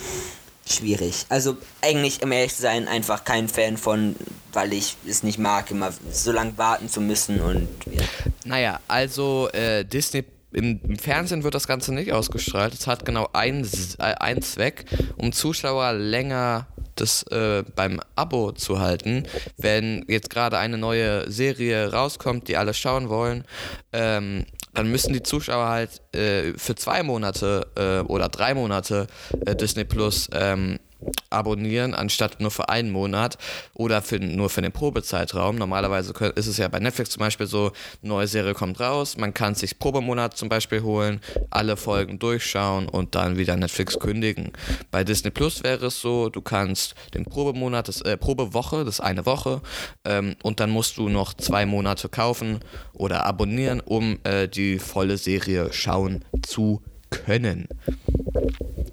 [0.67, 1.25] schwierig.
[1.29, 4.15] Also eigentlich, um ehrlich sein, einfach kein Fan von,
[4.53, 8.03] weil ich es nicht mag, immer so lange warten zu müssen und ja.
[8.43, 12.73] Naja, also äh, Disney im, im, Fernsehen wird das Ganze nicht ausgestrahlt.
[12.73, 14.85] Es hat genau einen, äh, einen Zweck,
[15.17, 19.27] um Zuschauer länger das äh, beim Abo zu halten.
[19.57, 23.43] Wenn jetzt gerade eine neue Serie rauskommt, die alle schauen wollen,
[23.91, 24.45] ähm,
[24.75, 29.07] dann müssen die Zuschauer halt äh, für zwei Monate äh, oder drei Monate
[29.45, 30.79] äh, Disney Plus ähm,
[31.29, 33.37] abonnieren, anstatt nur für einen Monat
[33.73, 35.57] oder für, nur für den Probezeitraum.
[35.57, 39.55] Normalerweise ist es ja bei Netflix zum Beispiel so, neue Serie kommt raus, man kann
[39.55, 44.51] sich Probemonat zum Beispiel holen, alle Folgen durchschauen und dann wieder Netflix kündigen.
[44.91, 49.01] Bei Disney Plus wäre es so, du kannst den Probemonat, das, äh, Probewoche, das ist
[49.01, 49.61] eine Woche,
[50.05, 52.59] ähm, und dann musst du noch zwei Monate kaufen
[52.93, 56.94] oder abonnieren, um äh, die volle Serie schauen zu können.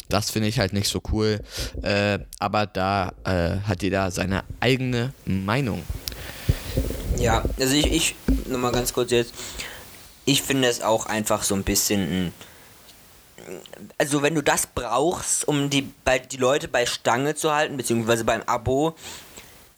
[0.09, 1.41] Das finde ich halt nicht so cool.
[1.83, 5.83] Äh, aber da äh, hat jeder seine eigene Meinung.
[7.19, 8.15] Ja, also ich, ich
[8.47, 9.33] nochmal ganz kurz jetzt.
[10.25, 12.33] Ich finde es auch einfach so ein bisschen
[13.99, 18.25] also wenn du das brauchst, um die, bei, die Leute bei Stange zu halten, beziehungsweise
[18.25, 18.95] beim Abo,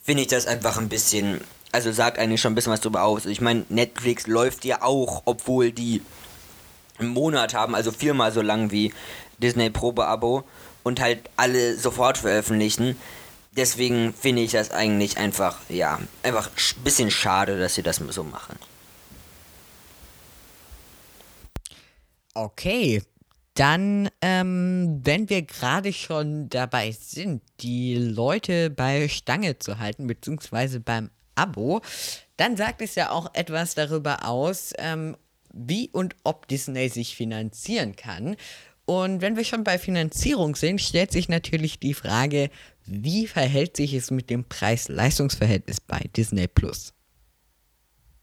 [0.03, 1.41] finde ich das einfach ein bisschen,
[1.72, 3.26] also sagt eigentlich schon ein bisschen was drüber aus.
[3.26, 6.03] Ich meine, Netflix läuft ja auch, obwohl die
[6.99, 8.92] einen Monat haben, also viermal so lang wie
[9.38, 10.45] Disney Probe-Abo
[10.82, 12.97] und halt alle sofort veröffentlichen.
[13.57, 18.24] Deswegen finde ich das eigentlich einfach, ja, einfach ein bisschen schade, dass sie das so
[18.24, 18.59] machen.
[22.34, 23.01] Okay,
[23.55, 30.80] dann, ähm, wenn wir gerade schon dabei sind, die Leute bei Stange zu halten, beziehungsweise
[30.80, 31.80] beim Abo,
[32.36, 35.16] dann sagt es ja auch etwas darüber aus, ähm,
[35.55, 38.37] wie und ob Disney sich finanzieren kann.
[38.87, 42.51] Und wenn wir schon bei Finanzierung sind, stellt sich natürlich die Frage,
[42.85, 46.93] wie verhält sich es mit dem Preis-Leistungs-Verhältnis bei Disney Plus?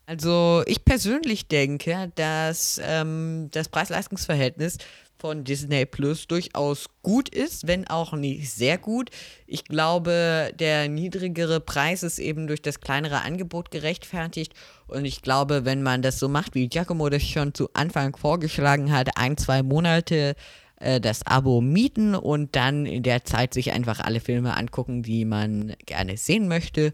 [0.05, 4.77] Also ich persönlich denke, dass ähm, das Preis-Leistungs-Verhältnis
[5.21, 9.11] von Disney Plus durchaus gut ist, wenn auch nicht sehr gut.
[9.45, 14.53] Ich glaube, der niedrigere Preis ist eben durch das kleinere Angebot gerechtfertigt.
[14.87, 18.91] Und ich glaube, wenn man das so macht, wie Giacomo das schon zu Anfang vorgeschlagen
[18.91, 20.35] hat, ein, zwei Monate
[20.79, 25.25] äh, das Abo mieten und dann in der Zeit sich einfach alle Filme angucken, die
[25.25, 26.93] man gerne sehen möchte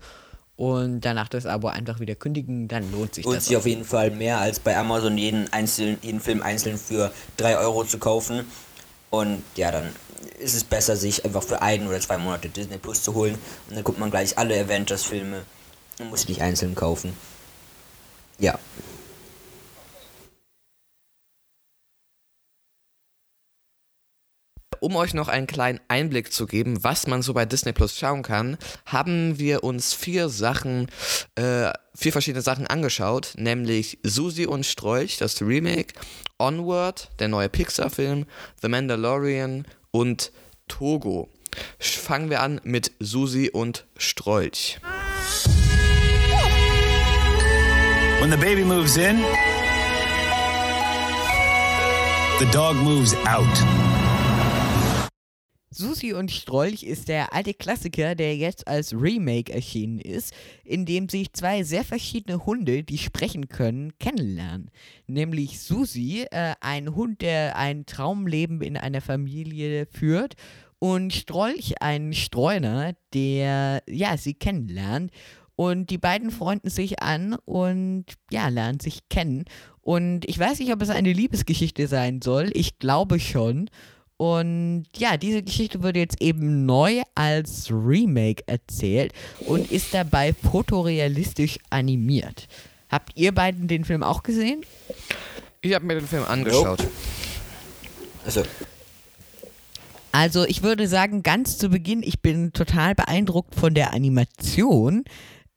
[0.58, 3.46] und danach das Abo einfach wieder kündigen, dann lohnt sich Und das.
[3.46, 3.60] sich auch.
[3.62, 7.86] auf jeden Fall mehr als bei Amazon jeden, einzelnen, jeden Film einzeln für 3 Euro
[7.86, 8.46] zu kaufen.
[9.12, 9.94] Und ja, dann
[10.40, 13.36] ist es besser, sich einfach für ein oder zwei Monate Disney Plus zu holen.
[13.70, 15.44] Und dann guckt man gleich alle Avengers-Filme
[16.00, 17.14] und muss nicht einzeln kaufen.
[18.40, 18.58] Ja.
[24.80, 28.24] Um euch noch einen kleinen Einblick zu geben, was man so bei Disney Plus schauen
[28.24, 30.88] kann, haben wir uns vier Sachen,
[31.36, 35.94] äh, vier verschiedene Sachen angeschaut, nämlich Susi und Strolch, das Remake,
[36.40, 38.26] Onward, der neue Pixar-Film,
[38.62, 40.32] The Mandalorian und
[40.68, 41.30] Togo.
[41.80, 44.80] Fangen wir an mit Susi und Strolch.
[48.20, 49.18] When the baby moves in,
[52.40, 54.07] the dog moves out.
[55.78, 61.08] Susi und Strolch ist der alte Klassiker, der jetzt als Remake erschienen ist, in dem
[61.08, 64.72] sich zwei sehr verschiedene Hunde, die sprechen können, kennenlernen.
[65.06, 70.34] Nämlich Susi, äh, ein Hund, der ein Traumleben in einer Familie führt,
[70.80, 75.12] und Strolch, ein Streuner, der ja sie kennenlernt.
[75.56, 79.46] Und die beiden freunden sich an und ja, lernen sich kennen.
[79.82, 82.52] Und ich weiß nicht, ob es eine Liebesgeschichte sein soll.
[82.54, 83.70] Ich glaube schon.
[84.18, 91.60] Und ja, diese Geschichte wird jetzt eben neu als Remake erzählt und ist dabei fotorealistisch
[91.70, 92.48] animiert.
[92.90, 94.66] Habt ihr beiden den Film auch gesehen?
[95.62, 96.80] Ich habe mir den Film angeschaut.
[98.26, 98.44] Also,
[100.12, 105.06] Also ich würde sagen, ganz zu Beginn, ich bin total beeindruckt von der Animation.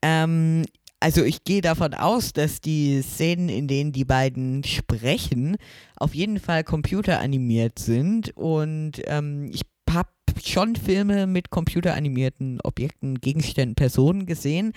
[0.02, 0.66] Ähm,
[1.00, 5.56] also ich gehe davon aus, dass die Szenen, in denen die beiden sprechen,
[5.96, 8.36] auf jeden Fall computeranimiert sind.
[8.36, 10.10] Und ähm, ich habe
[10.44, 14.72] schon Filme mit computeranimierten Objekten, Gegenständen, Personen gesehen.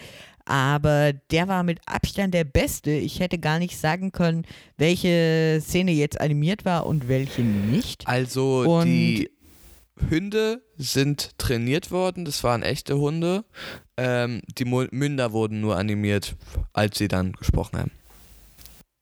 [0.45, 2.91] Aber der war mit Abstand der beste.
[2.91, 4.45] Ich hätte gar nicht sagen können,
[4.77, 8.07] welche Szene jetzt animiert war und welche nicht.
[8.07, 9.29] Also Und- die
[10.09, 13.45] Hunde sind trainiert worden, das waren echte Hunde.
[13.97, 16.35] Ähm, die Münder wurden nur animiert,
[16.73, 17.91] als sie dann gesprochen haben.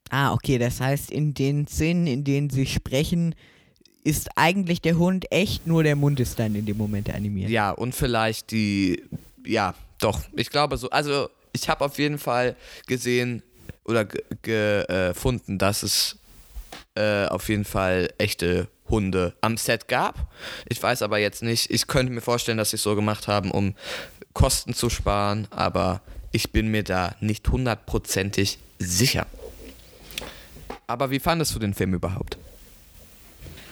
[0.09, 3.33] Ah, okay, das heißt, in den Szenen, in denen sie sprechen,
[4.03, 7.49] ist eigentlich der Hund echt, nur der Mund ist dann in dem Moment animiert.
[7.49, 9.03] Ja, und vielleicht die,
[9.45, 12.55] ja, doch, ich glaube so, also ich habe auf jeden Fall
[12.87, 13.43] gesehen
[13.85, 16.17] oder ge- ge- gefunden, dass es
[16.95, 20.31] äh, auf jeden Fall echte Hunde am Set gab.
[20.69, 23.49] Ich weiß aber jetzt nicht, ich könnte mir vorstellen, dass sie es so gemacht haben,
[23.49, 23.73] um
[24.33, 29.25] Kosten zu sparen, aber ich bin mir da nicht hundertprozentig sicher.
[30.87, 32.37] Aber wie fandest du den Film überhaupt?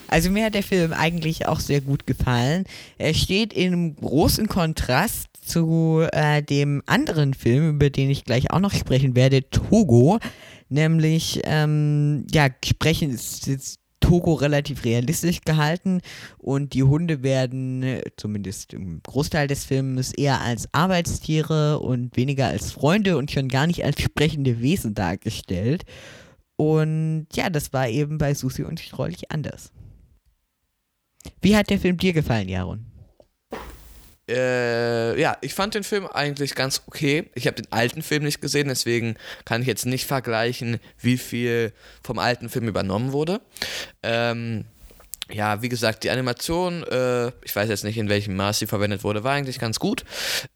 [0.08, 2.66] Also mir hat der Film eigentlich auch sehr gut gefallen.
[2.98, 8.60] Er steht in großen Kontrast zu äh, dem anderen Film, über den ich gleich auch
[8.60, 10.20] noch sprechen werde, Togo.
[10.70, 13.80] Nämlich, ähm, ja, sprechen ist jetzt
[14.10, 16.02] Togo relativ realistisch gehalten
[16.40, 17.86] und die Hunde werden,
[18.18, 23.68] zumindest im Großteil des Films, eher als Arbeitstiere und weniger als Freunde und schon gar
[23.68, 25.84] nicht als sprechende Wesen dargestellt.
[26.56, 29.72] Und ja, das war eben bei Susi und Strolch anders.
[31.40, 32.89] Wie hat der Film dir gefallen, Jaron?
[34.30, 37.30] Äh, ja, ich fand den Film eigentlich ganz okay.
[37.34, 39.16] Ich habe den alten Film nicht gesehen, deswegen
[39.46, 41.74] kann ich jetzt nicht vergleichen, wie viel
[42.04, 43.42] vom alten Film übernommen wurde.
[44.04, 44.66] Ähm,
[45.32, 49.04] ja, wie gesagt, die Animation, äh, ich weiß jetzt nicht, in welchem Maß sie verwendet
[49.04, 50.04] wurde, war eigentlich ganz gut.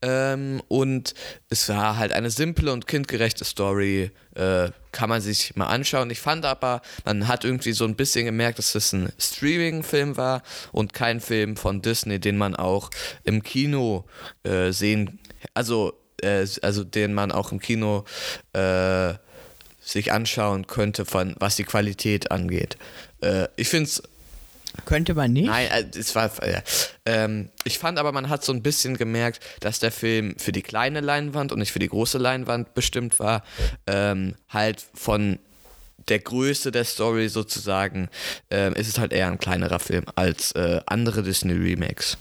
[0.02, 1.14] Ähm, und
[1.50, 6.10] es war halt eine simple und kindgerechte Story, äh, kann man sich mal anschauen.
[6.10, 10.42] Ich fand aber, man hat irgendwie so ein bisschen gemerkt, dass es ein Streaming-Film war
[10.72, 12.90] und kein Film von Disney, den man auch
[13.24, 14.06] im Kino
[14.44, 15.20] äh, sehen,
[15.54, 18.06] also, äh, also den man auch im Kino
[18.54, 19.14] äh,
[19.82, 22.78] sich anschauen könnte, von was die Qualität angeht.
[23.22, 24.04] Äh, ich finde es
[24.86, 25.48] Könnte man nicht?
[25.48, 26.32] Nein, äh, es war.
[26.42, 26.62] Äh,
[27.06, 30.62] ähm, ich fand aber, man hat so ein bisschen gemerkt, dass der Film für die
[30.62, 33.44] kleine Leinwand und nicht für die große Leinwand bestimmt war.
[33.88, 35.40] Ähm, halt von
[36.10, 38.10] der Größe der Story sozusagen
[38.50, 42.18] ähm, ist es halt eher ein kleinerer Film als äh, andere Disney Remakes.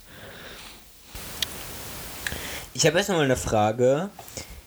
[2.73, 4.09] Ich habe erstmal eine Frage.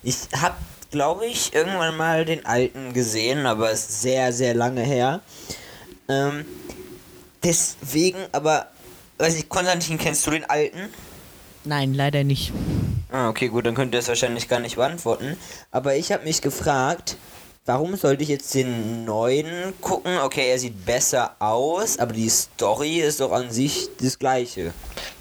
[0.02, 0.56] Ich habe
[0.90, 5.20] glaube ich, irgendwann mal den alten gesehen, aber ist sehr, sehr lange her.
[6.08, 6.44] Ähm,
[7.46, 8.66] deswegen, aber,
[9.18, 10.90] weiß ich, Konstantin, kennst du den alten?
[11.64, 12.52] Nein, leider nicht.
[13.10, 15.36] Ah, okay, gut, dann könnt ihr das wahrscheinlich gar nicht beantworten.
[15.70, 17.16] Aber ich habe mich gefragt,
[17.66, 20.16] warum sollte ich jetzt den neuen gucken?
[20.18, 24.72] Okay, er sieht besser aus, aber die Story ist doch an sich das gleiche.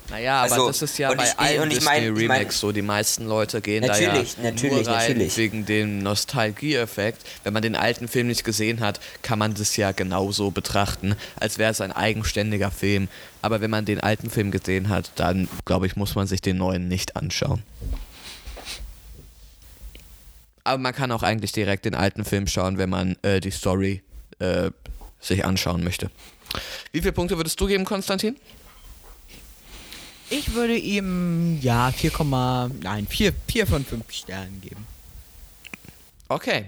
[0.07, 2.59] Naja, aber Also, das ist ja bei ich- allen ich Disney mein- ich mein- Remakes
[2.59, 2.71] so.
[2.71, 5.35] Die meisten Leute gehen da ja natürlich, nur rein natürlich.
[5.37, 7.23] wegen dem Nostalgieeffekt.
[7.43, 11.57] Wenn man den alten Film nicht gesehen hat, kann man das ja genauso betrachten, als
[11.57, 13.07] wäre es ein eigenständiger Film.
[13.41, 16.57] Aber wenn man den alten Film gesehen hat, dann glaube ich, muss man sich den
[16.57, 17.63] neuen nicht anschauen.
[20.66, 24.01] Aber man kann auch eigentlich direkt den alten Film schauen, wenn man äh, die Story
[24.39, 24.72] äh,
[25.20, 26.09] sich anschauen möchte.
[26.91, 28.36] Wie viele Punkte würdest du geben, Konstantin?
[30.30, 32.11] Ich würde ihm, ja, 4,
[32.82, 34.88] nein, 4, 4 von 5 Sternen geben.
[36.28, 36.66] Okay.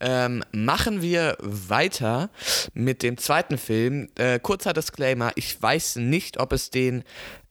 [0.00, 2.30] Ähm, machen wir weiter
[2.72, 4.08] mit dem zweiten Film.
[4.14, 7.04] Äh, kurzer Disclaimer: Ich weiß nicht, ob es den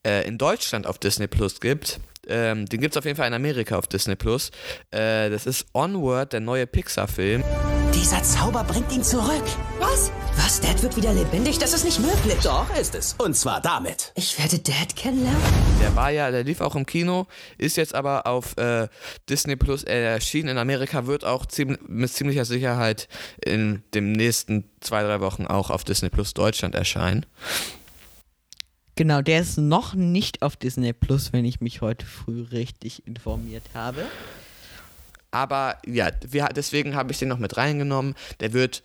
[0.04, 2.00] äh, in Deutschland auf Disney Plus gibt.
[2.28, 4.52] Ähm, den gibt es auf jeden Fall in Amerika auf Disney Plus.
[4.92, 7.44] Äh, das ist Onward, der neue Pixar-Film.
[7.94, 9.44] Dieser Zauber bringt ihn zurück.
[9.80, 10.12] Was?
[10.36, 10.62] Was?
[10.62, 11.58] Dad wird wieder lebendig?
[11.58, 12.38] Das ist nicht möglich.
[12.44, 13.16] Doch, ist es.
[13.18, 14.12] Und zwar damit.
[14.16, 15.42] Ich werde Dad kennenlernen.
[15.82, 18.88] Der war ja, der lief auch im Kino, ist jetzt aber auf äh,
[19.30, 20.50] Disney Plus erschienen.
[20.50, 23.08] In Amerika wird auch ziemlich, mit ziemlicher Sicherheit
[23.44, 27.26] in den nächsten zwei, drei Wochen auch auf Disney Plus Deutschland erscheinen.
[28.98, 33.64] Genau, der ist noch nicht auf Disney Plus, wenn ich mich heute früh richtig informiert
[33.76, 34.08] habe.
[35.30, 38.16] Aber ja, wir, deswegen habe ich den noch mit reingenommen.
[38.40, 38.82] Der wird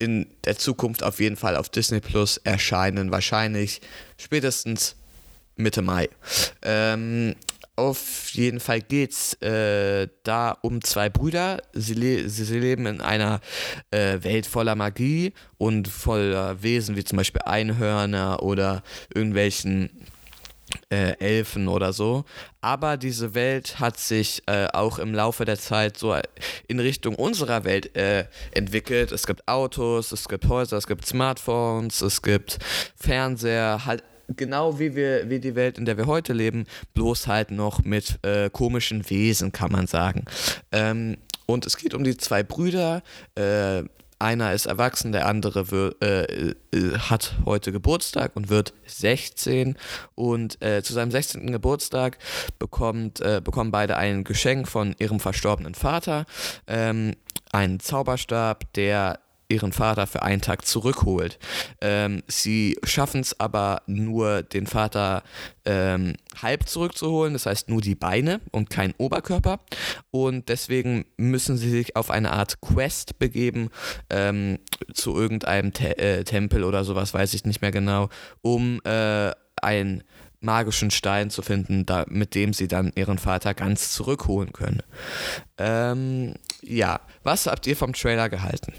[0.00, 3.12] in der Zukunft auf jeden Fall auf Disney Plus erscheinen.
[3.12, 3.80] Wahrscheinlich
[4.18, 4.96] spätestens
[5.54, 6.08] Mitte Mai.
[6.62, 7.36] Ähm,
[7.76, 11.60] auf jeden Fall geht's äh, da um zwei Brüder.
[11.72, 13.40] Sie, le sie leben in einer
[13.90, 19.90] äh, Welt voller Magie und voller Wesen wie zum Beispiel Einhörner oder irgendwelchen
[20.90, 22.24] äh, Elfen oder so.
[22.60, 26.16] Aber diese Welt hat sich äh, auch im Laufe der Zeit so
[26.68, 29.12] in Richtung unserer Welt äh, entwickelt.
[29.12, 32.58] Es gibt Autos, es gibt Häuser, es gibt Smartphones, es gibt
[32.96, 36.64] Fernseher, halt genau wie wir, wie die Welt, in der wir heute leben,
[36.94, 40.24] bloß halt noch mit äh, komischen Wesen, kann man sagen.
[40.72, 41.16] Ähm,
[41.46, 43.02] und es geht um die zwei Brüder.
[43.34, 43.84] Äh,
[44.18, 49.76] einer ist erwachsen, der andere wird, äh, äh, hat heute Geburtstag und wird 16.
[50.14, 51.52] Und äh, zu seinem 16.
[51.52, 52.18] Geburtstag
[52.58, 56.24] bekommt, äh, bekommen beide ein Geschenk von ihrem verstorbenen Vater.
[56.66, 57.12] Ähm,
[57.52, 61.38] einen Zauberstab, der ihren Vater für einen Tag zurückholt.
[61.80, 65.22] Ähm, sie schaffen es aber nur, den Vater
[65.64, 69.60] ähm, halb zurückzuholen, das heißt nur die Beine und kein Oberkörper.
[70.10, 73.70] Und deswegen müssen sie sich auf eine Art Quest begeben
[74.10, 74.58] ähm,
[74.92, 78.08] zu irgendeinem Te äh, Tempel oder sowas, weiß ich nicht mehr genau,
[78.42, 80.02] um äh, ein
[80.44, 84.82] magischen Stein zu finden, da, mit dem sie dann ihren Vater ganz zurückholen können.
[85.58, 88.74] Ähm, ja, was habt ihr vom Trailer gehalten?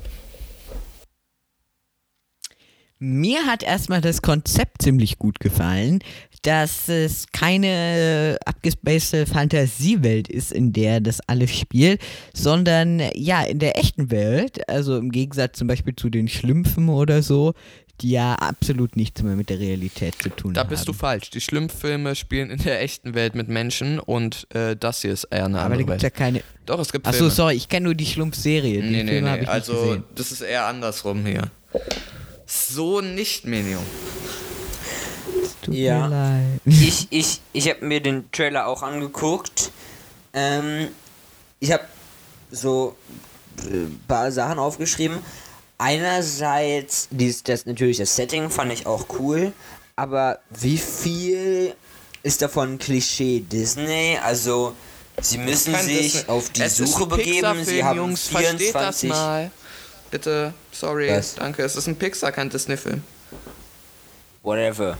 [3.07, 5.99] Mir hat erstmal das Konzept ziemlich gut gefallen,
[6.41, 12.01] dass es keine abgespacete Fantasiewelt ist, in der das alles spielt,
[12.33, 17.21] sondern ja, in der echten Welt, also im Gegensatz zum Beispiel zu den Schlümpfen oder
[17.21, 17.53] so,
[18.01, 20.69] die ja absolut nichts mehr mit der Realität zu tun Da haben.
[20.69, 21.29] bist du falsch.
[21.29, 25.45] Die Schlumpffilme spielen in der echten Welt mit Menschen und äh, das hier ist eher
[25.45, 26.13] eine Aber da andere gibt es ja Welt.
[26.15, 26.41] keine.
[26.65, 27.31] Doch, es gibt Achso, Filme.
[27.31, 28.83] sorry, ich kenne nur die Schlumpf-Serie.
[28.83, 29.45] Nee, nee, nee.
[29.45, 31.43] Also, das ist eher andersrum hier.
[32.67, 33.43] So nicht.
[35.61, 36.07] Tut Ja.
[36.07, 36.61] mir leid.
[36.65, 39.71] Ich, ich, ich habe mir den Trailer auch angeguckt.
[40.33, 40.89] Ähm,
[41.59, 41.83] ich habe
[42.51, 42.95] so
[43.63, 45.17] ein paar Sachen aufgeschrieben.
[45.77, 49.51] Einerseits, dies, das natürlich das Setting fand ich auch cool,
[49.97, 51.75] aber wie viel
[52.23, 54.17] ist davon Klischee Disney?
[54.23, 54.73] Also
[55.21, 57.63] sie müssen sich Disney- auf die es Suche begeben.
[57.65, 59.51] Sie haben Jungs, versteht das 24 mal.
[60.11, 61.35] Bitte, sorry, Was?
[61.35, 61.63] danke.
[61.63, 63.03] Es ist ein Pixar, kein Disney-Film.
[64.43, 64.97] Whatever.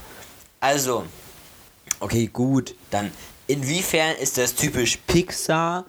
[0.59, 1.05] Also,
[1.99, 2.75] okay, gut.
[2.91, 3.11] Dann,
[3.47, 5.85] inwiefern ist das typisch Pixar?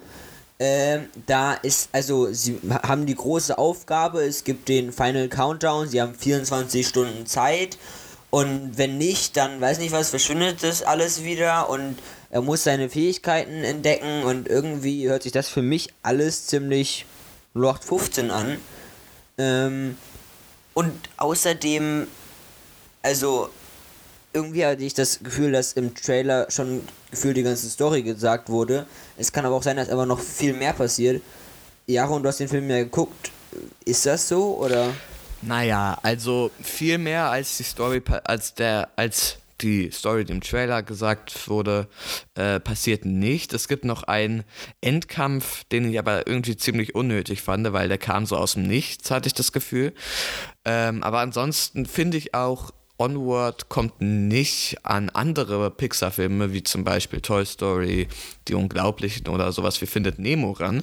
[0.58, 6.00] Ähm, da ist, also, sie haben die große Aufgabe, es gibt den Final Countdown, sie
[6.00, 7.78] haben 24 Stunden Zeit.
[8.30, 11.96] Und wenn nicht, dann weiß nicht was, verschwindet das alles wieder und
[12.30, 17.06] er muss seine Fähigkeiten entdecken und irgendwie hört sich das für mich alles ziemlich
[17.54, 18.58] 0815 an.
[19.38, 19.96] Ähm,
[20.74, 22.06] und außerdem,
[23.02, 23.50] also
[24.32, 28.86] irgendwie hatte ich das Gefühl, dass im Trailer schon gefühlt die ganze Story gesagt wurde.
[29.16, 31.22] Es kann aber auch sein, dass aber noch viel mehr passiert.
[31.86, 33.30] Jaro, und du hast den Film ja geguckt.
[33.84, 34.92] Ist das so oder?
[35.40, 40.82] Naja, also viel mehr als die Story, als der, als die Story, die im Trailer
[40.82, 41.88] gesagt wurde,
[42.34, 43.52] äh, passiert nicht.
[43.52, 44.44] Es gibt noch einen
[44.80, 49.10] Endkampf, den ich aber irgendwie ziemlich unnötig fand, weil der kam so aus dem Nichts,
[49.10, 49.92] hatte ich das Gefühl.
[50.64, 57.20] Ähm, aber ansonsten finde ich auch, Onward kommt nicht an andere Pixar-Filme, wie zum Beispiel
[57.20, 58.08] Toy Story,
[58.48, 60.82] Die Unglaublichen oder sowas wie Findet Nemo ran.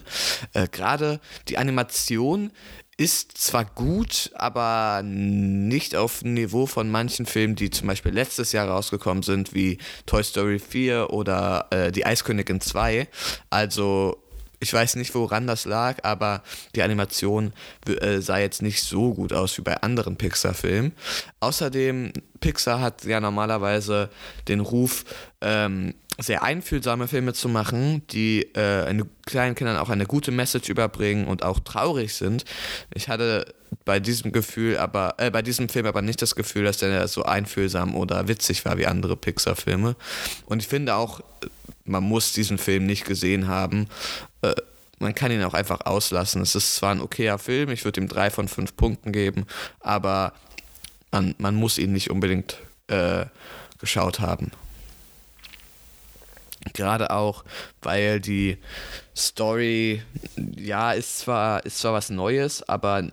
[0.54, 2.52] Äh, Gerade die Animation
[2.98, 8.52] ist zwar gut, aber nicht auf dem Niveau von manchen Filmen, die zum Beispiel letztes
[8.52, 13.08] Jahr rausgekommen sind, wie Toy Story 4 oder äh, Die Eiskönigin 2.
[13.50, 14.24] Also
[14.64, 16.42] ich weiß nicht, woran das lag, aber
[16.74, 17.52] die Animation
[17.86, 20.94] äh, sah jetzt nicht so gut aus wie bei anderen Pixar-Filmen.
[21.42, 24.10] Außerdem, Pixar hat ja normalerweise
[24.48, 25.04] den Ruf,
[25.42, 30.70] ähm, sehr einfühlsame Filme zu machen, die äh, eine, kleinen Kindern auch eine gute Message
[30.70, 32.46] überbringen und auch traurig sind.
[32.94, 33.54] Ich hatte
[33.86, 37.24] bei diesem Gefühl aber, äh, bei diesem Film aber nicht das Gefühl, dass der so
[37.24, 39.96] einfühlsam oder witzig war wie andere Pixar-Filme.
[40.46, 41.22] Und ich finde auch,
[41.86, 43.88] man muss diesen Film nicht gesehen haben.
[44.42, 44.54] Äh,
[45.00, 46.42] man kann ihn auch einfach auslassen.
[46.42, 49.46] Es ist zwar ein okayer Film, ich würde ihm drei von fünf Punkten geben,
[49.80, 50.34] aber
[51.12, 52.58] man, man muss ihn nicht unbedingt
[52.88, 53.26] äh,
[53.80, 54.52] geschaut haben.
[56.72, 57.44] Gerade auch,
[57.82, 58.58] weil die
[59.16, 60.02] Story,
[60.56, 63.10] ja, ist zwar, ist zwar was Neues, aber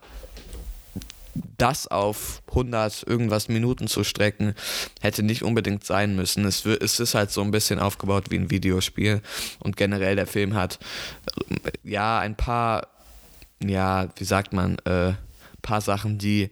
[1.58, 4.54] das auf 100 irgendwas Minuten zu strecken,
[5.00, 6.44] hätte nicht unbedingt sein müssen.
[6.44, 9.20] Es, es ist halt so ein bisschen aufgebaut wie ein Videospiel.
[9.58, 10.78] Und generell der Film hat
[11.82, 12.88] ja ein paar,
[13.62, 15.14] ja, wie sagt man, äh,
[15.62, 16.50] paar Sachen, die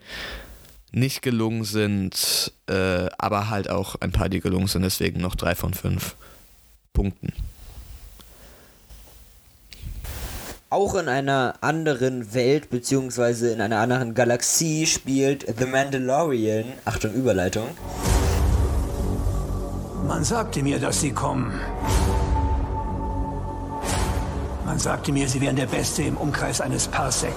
[0.93, 5.55] nicht gelungen sind, äh, aber halt auch ein paar, die gelungen sind, deswegen noch drei
[5.55, 6.17] von fünf
[6.99, 7.33] Punkten.
[10.69, 16.65] Auch in einer anderen Welt beziehungsweise in einer anderen Galaxie spielt The Mandalorian.
[16.85, 17.69] Achtung, Überleitung.
[20.09, 21.53] Man sagte mir, dass sie kommen.
[24.65, 27.37] Man sagte mir, sie wären der Beste im Umkreis eines Parsec.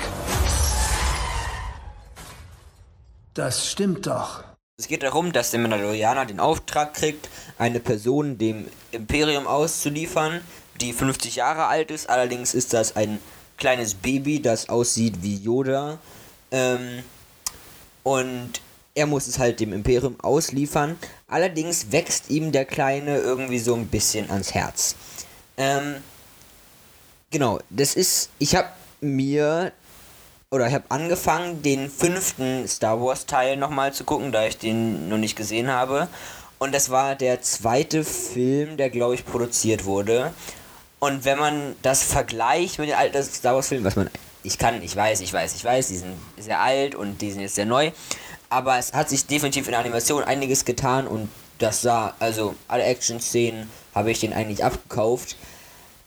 [3.36, 4.51] Das stimmt doch.
[4.82, 7.30] Es geht darum, dass der Mandalorianer den Auftrag kriegt,
[7.60, 10.42] eine Person dem Imperium auszuliefern,
[10.82, 12.10] die 50 Jahre alt ist.
[12.10, 13.20] Allerdings ist das ein
[13.60, 16.00] kleines Baby, das aussieht wie Yoda.
[16.50, 17.04] Ähm,
[18.02, 18.54] und
[18.96, 20.98] er muss es halt dem Imperium ausliefern.
[21.28, 24.96] Allerdings wächst ihm der Kleine irgendwie so ein bisschen ans Herz.
[25.58, 25.98] Ähm,
[27.30, 28.32] genau, das ist.
[28.40, 28.70] Ich habe
[29.00, 29.74] mir.
[30.54, 35.08] Oder ich habe angefangen, den fünften Star Wars Teil nochmal zu gucken, da ich den
[35.08, 36.10] noch nicht gesehen habe.
[36.60, 40.34] Und das war der zweite Film, der, glaube ich, produziert wurde.
[41.00, 44.10] Und wenn man das vergleicht mit den alten Star Wars Filmen, was man.
[44.44, 47.44] Ich kann, ich weiß, ich weiß, ich weiß, die sind sehr alt und die sind
[47.44, 47.92] jetzt sehr neu.
[48.50, 51.30] Aber es hat sich definitiv in der Animation einiges getan und
[51.60, 55.38] das sah, also alle Action-Szenen habe ich den eigentlich abgekauft.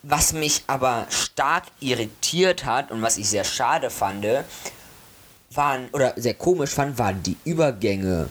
[0.07, 4.26] Was mich aber stark irritiert hat und was ich sehr schade fand,
[5.57, 8.28] waren, oder sehr komisch fand, waren die Übergänge.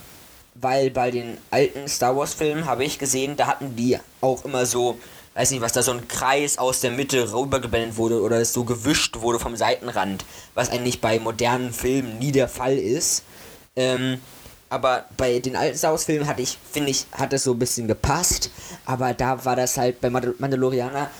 [0.54, 4.66] Weil bei den alten Star Wars Filmen habe ich gesehen, da hatten die auch immer
[4.66, 4.98] so,
[5.34, 8.64] weiß nicht was, da so ein Kreis aus der Mitte rübergeblendet wurde oder es so
[8.64, 13.24] gewischt wurde vom Seitenrand, was eigentlich bei modernen Filmen nie der Fall ist.
[13.74, 14.20] Ähm,
[14.70, 17.58] aber bei den alten Star Wars Filmen hatte ich, finde ich, hat das so ein
[17.58, 18.50] bisschen gepasst,
[18.86, 21.10] aber da war das halt bei Mandal Mandalorianer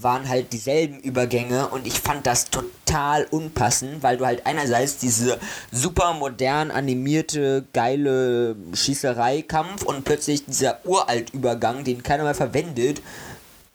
[0.00, 5.38] waren halt dieselben Übergänge und ich fand das total unpassend, weil du halt einerseits diese
[5.72, 13.00] super modern animierte, geile Schießerei-Kampf und plötzlich dieser uralt Übergang, den keiner mehr verwendet.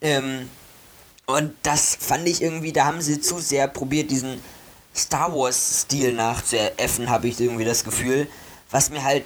[0.01, 0.49] Ähm,
[1.25, 4.41] und das fand ich irgendwie, da haben sie zu sehr probiert, diesen
[4.95, 8.27] Star Wars-Stil nachzuäffen, habe ich irgendwie das Gefühl.
[8.69, 9.25] Was mir halt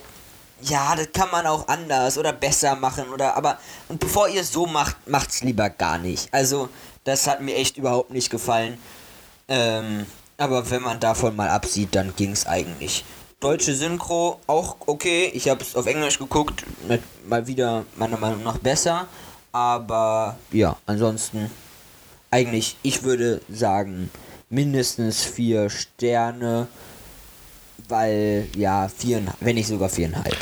[0.65, 3.57] ja, das kann man auch anders oder besser machen oder aber
[3.87, 6.33] und bevor ihr es so macht, macht's lieber gar nicht.
[6.33, 6.69] Also,
[7.03, 8.77] das hat mir echt überhaupt nicht gefallen.
[9.47, 10.05] Ähm,
[10.37, 13.05] aber wenn man davon mal absieht, dann ging's eigentlich.
[13.39, 15.29] Deutsche Synchro auch okay.
[15.33, 16.63] Ich habe es auf Englisch geguckt,
[17.27, 19.07] mal wieder meiner Meinung nach besser,
[19.51, 21.51] aber ja, ansonsten
[22.31, 24.09] eigentlich ich würde sagen
[24.49, 26.67] mindestens vier Sterne
[27.89, 30.37] weil ja, vier, wenn nicht sogar viereinhalb.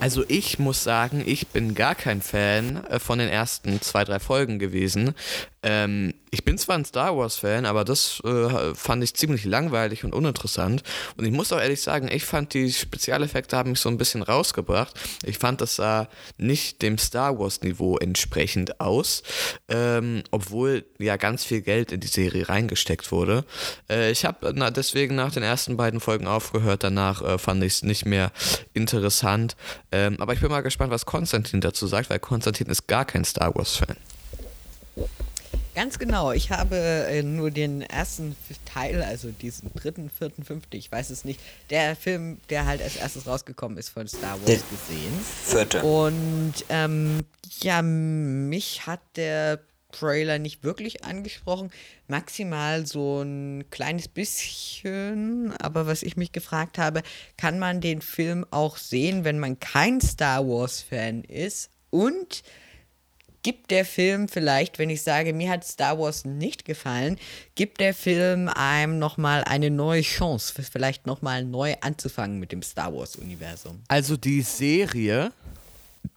[0.00, 4.18] Also ich muss sagen, ich bin gar kein Fan äh, von den ersten zwei, drei
[4.18, 5.14] Folgen gewesen.
[5.62, 10.14] Ähm, ich bin zwar ein Star Wars-Fan, aber das äh, fand ich ziemlich langweilig und
[10.14, 10.82] uninteressant.
[11.16, 14.22] Und ich muss auch ehrlich sagen, ich fand die Spezialeffekte haben mich so ein bisschen
[14.22, 14.98] rausgebracht.
[15.24, 16.08] Ich fand, das sah
[16.38, 19.22] nicht dem Star Wars-Niveau entsprechend aus,
[19.68, 23.44] ähm, obwohl ja ganz viel Geld in die Serie reingesteckt wurde.
[23.90, 26.84] Äh, ich habe deswegen nach den ersten beiden Folgen aufgehört.
[26.84, 28.32] Danach äh, fand ich es nicht mehr
[28.72, 29.56] interessant.
[29.92, 33.24] Ähm, aber ich bin mal gespannt, was Konstantin dazu sagt, weil Konstantin ist gar kein
[33.24, 33.96] Star Wars-Fan.
[35.74, 36.32] Ganz genau.
[36.32, 41.24] Ich habe äh, nur den ersten Teil, also diesen dritten, vierten, fünften, ich weiß es
[41.24, 41.40] nicht,
[41.70, 45.20] der Film, der halt als erstes rausgekommen ist von Star Wars Der gesehen.
[45.44, 45.82] Vierte.
[45.82, 47.20] Und ähm,
[47.60, 49.60] ja, mich hat der
[49.92, 51.70] Trailer nicht wirklich angesprochen.
[52.08, 55.52] Maximal so ein kleines bisschen.
[55.58, 57.02] Aber was ich mich gefragt habe,
[57.36, 61.70] kann man den Film auch sehen, wenn man kein Star Wars-Fan ist?
[61.90, 62.42] Und
[63.42, 67.18] gibt der Film vielleicht, wenn ich sage, mir hat Star Wars nicht gefallen,
[67.54, 72.94] gibt der Film einem nochmal eine neue Chance, vielleicht nochmal neu anzufangen mit dem Star
[72.94, 73.82] Wars-Universum?
[73.88, 75.32] Also die Serie,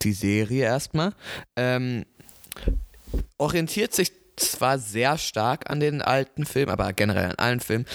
[0.02, 1.14] die Serie erstmal,
[1.56, 2.06] ähm,
[3.38, 7.86] orientiert sich zwar sehr stark an den alten Filmen, aber generell an allen Filmen,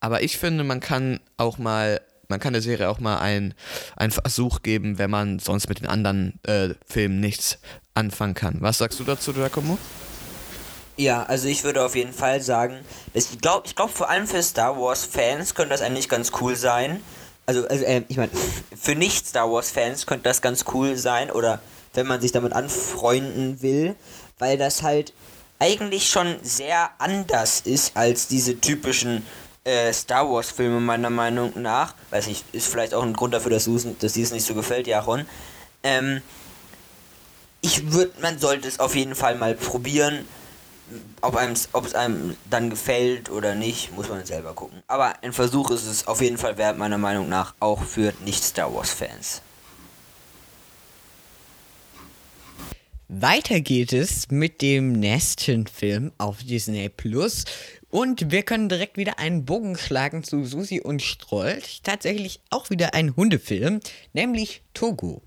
[0.00, 3.54] aber ich finde, man kann auch mal man kann der Serie auch mal einen,
[3.96, 7.58] einen Versuch geben, wenn man sonst mit den anderen äh, Filmen nichts
[7.94, 8.56] anfangen kann.
[8.60, 9.78] Was sagst du dazu, Giacomo?
[10.96, 12.84] Ja, also ich würde auf jeden Fall sagen,
[13.14, 16.54] ich glaube, ich glaube vor allem für Star Wars Fans könnte das eigentlich ganz cool
[16.54, 17.00] sein.
[17.46, 18.30] Also, also äh, ich meine,
[18.80, 21.60] für nicht Star Wars Fans könnte das ganz cool sein oder
[21.94, 23.96] wenn man sich damit anfreunden will,
[24.38, 25.12] weil das halt
[25.58, 29.24] eigentlich schon sehr anders ist als diese typischen
[29.64, 31.94] äh, Star Wars Filme meiner Meinung nach.
[32.10, 33.68] Weiß nicht, ist vielleicht auch ein Grund dafür, dass,
[33.98, 35.26] dass dir es nicht so gefällt, Jaron.
[35.82, 36.22] Ähm,
[37.64, 40.26] ich würde, man sollte es auf jeden Fall mal probieren.
[41.22, 41.40] Ob,
[41.86, 44.82] es einem dann gefällt oder nicht, muss man selber gucken.
[44.86, 48.72] Aber ein Versuch ist es auf jeden Fall wert, meiner Meinung nach, auch für Nicht-Star
[48.72, 49.40] Wars-Fans.
[53.08, 57.44] Weiter geht es mit dem nächsten Film auf Disney Plus.
[57.88, 61.80] Und wir können direkt wieder einen Bogen schlagen zu Susi und Strolch.
[61.82, 63.80] Tatsächlich auch wieder ein Hundefilm,
[64.12, 65.22] nämlich Togo.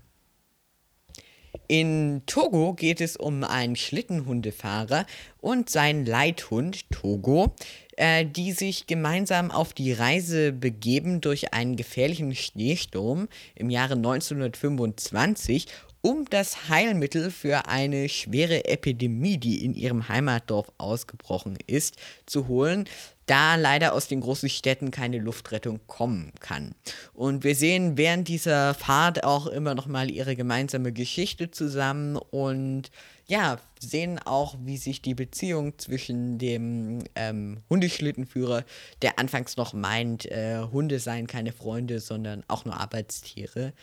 [1.70, 5.04] In Togo geht es um einen Schlittenhundefahrer
[5.42, 7.54] und seinen Leithund Togo,
[7.98, 15.66] äh, die sich gemeinsam auf die Reise begeben durch einen gefährlichen Schneesturm im Jahre 1925
[16.00, 22.88] um das Heilmittel für eine schwere Epidemie, die in ihrem Heimatdorf ausgebrochen ist, zu holen,
[23.28, 26.74] da leider aus den großen Städten keine Luftrettung kommen kann.
[27.14, 32.90] Und wir sehen während dieser Fahrt auch immer noch mal ihre gemeinsame Geschichte zusammen und
[33.26, 38.64] ja, sehen auch, wie sich die Beziehung zwischen dem ähm, Hundeschlittenführer,
[39.02, 43.74] der anfangs noch meint, äh, Hunde seien keine Freunde, sondern auch nur Arbeitstiere,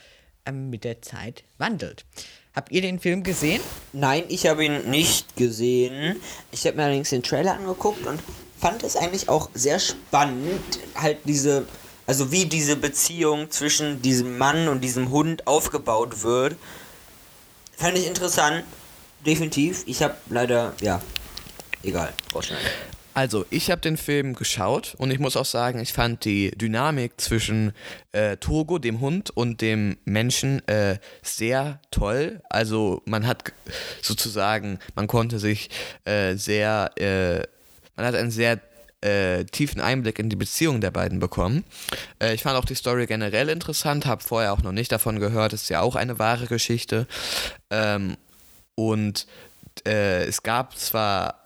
[0.46, 2.04] ähm, mit der Zeit wandelt.
[2.54, 3.60] Habt ihr den Film gesehen?
[3.92, 6.16] Nein, ich habe ihn nicht gesehen.
[6.50, 8.18] Ich habe mir allerdings den Trailer angeguckt und
[8.58, 10.60] fand es eigentlich auch sehr spannend,
[10.94, 11.66] halt diese,
[12.06, 16.56] also wie diese Beziehung zwischen diesem Mann und diesem Hund aufgebaut wird.
[17.76, 18.64] Fand ich interessant,
[19.24, 19.82] definitiv.
[19.86, 21.02] Ich habe leider, ja,
[21.82, 22.66] egal, rausschneiden.
[23.16, 27.18] Also, ich habe den Film geschaut und ich muss auch sagen, ich fand die Dynamik
[27.18, 27.72] zwischen
[28.12, 32.42] äh, Togo, dem Hund, und dem Menschen äh, sehr toll.
[32.50, 33.54] Also, man hat
[34.02, 35.70] sozusagen, man konnte sich
[36.04, 37.42] äh, sehr, äh,
[37.96, 38.60] man hat einen sehr
[39.00, 41.64] äh, tiefen Einblick in die Beziehung der beiden bekommen.
[42.20, 45.52] Äh, ich fand auch die Story generell interessant, habe vorher auch noch nicht davon gehört,
[45.52, 47.06] ist ja auch eine wahre Geschichte.
[47.70, 48.16] Ähm,
[48.74, 49.26] und
[49.84, 51.45] es gab zwar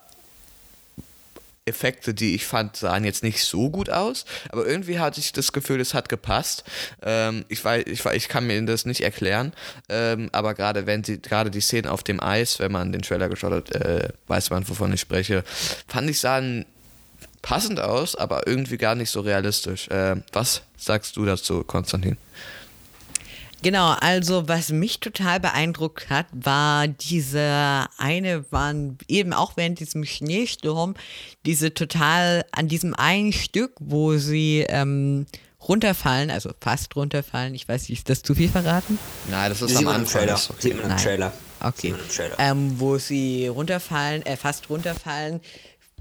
[1.66, 5.52] Effekte, die ich fand, sahen jetzt nicht so gut aus, aber irgendwie hatte ich das
[5.52, 6.64] Gefühl, es hat gepasst.
[7.02, 9.52] Ähm, ich, weiß, ich, ich kann mir das nicht erklären,
[9.88, 13.28] ähm, aber gerade wenn sie, gerade die Szenen auf dem Eis, wenn man den Trailer
[13.28, 15.44] geschaut hat, äh, weiß man, wovon ich spreche,
[15.86, 16.64] fand ich sahen
[17.42, 19.88] passend aus, aber irgendwie gar nicht so realistisch.
[19.88, 22.16] Äh, was sagst du dazu, Konstantin?
[23.62, 30.04] Genau, also was mich total beeindruckt hat, war diese eine, waren eben auch während diesem
[30.04, 30.94] Schneesturm,
[31.44, 35.26] diese total an diesem einen Stück, wo sie ähm,
[35.68, 37.54] runterfallen, also fast runterfallen.
[37.54, 38.98] Ich weiß nicht, ist das zu viel verraten?
[39.30, 40.22] Nein, das ist am Anfang.
[40.22, 40.40] Trailer.
[40.58, 41.32] Sieht man im Trailer.
[41.62, 41.94] Okay.
[42.14, 42.36] Trailer.
[42.38, 45.40] Ähm, wo sie runterfallen, äh, fast runterfallen,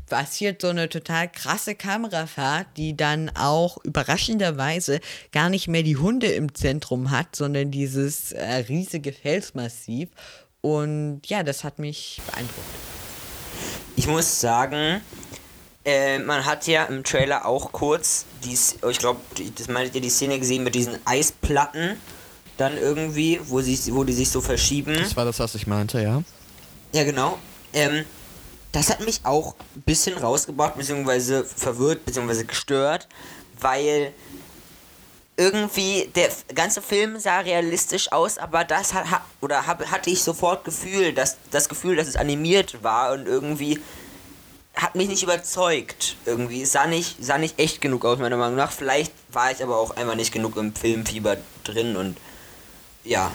[0.10, 5.00] passiert so eine total krasse Kamerafahrt, die dann auch überraschenderweise
[5.32, 10.10] gar nicht mehr die Hunde im Zentrum hat, sondern dieses äh, riesige Felsmassiv.
[10.62, 12.60] Und ja, das hat mich beeindruckt.
[13.96, 15.02] ich muss sagen,
[15.86, 19.22] äh, man hat ja im Trailer auch kurz, dies, ich glaube,
[19.58, 21.96] das meintet ihr die Szene gesehen mit diesen Eisplatten
[22.58, 24.96] dann irgendwie, wo, sie, wo die sich so verschieben.
[24.96, 26.24] Das war das, was ich meinte, ja.
[26.94, 27.38] Ja, genau.
[27.72, 28.04] Ähm,
[28.72, 33.08] das hat mich auch ein bisschen rausgebracht, beziehungsweise verwirrt, beziehungsweise gestört,
[33.60, 34.14] weil
[35.38, 39.06] irgendwie der ganze Film sah realistisch aus, aber das hat,
[39.42, 43.80] oder hatte ich sofort Gefühl, dass das Gefühl, dass es animiert war und irgendwie
[44.76, 46.16] hat mich nicht überzeugt.
[46.26, 48.72] Irgendwie sah nicht, sah nicht echt genug aus, meiner Meinung nach.
[48.72, 52.18] Vielleicht war ich aber auch einfach nicht genug im Filmfieber drin und
[53.10, 53.32] ja.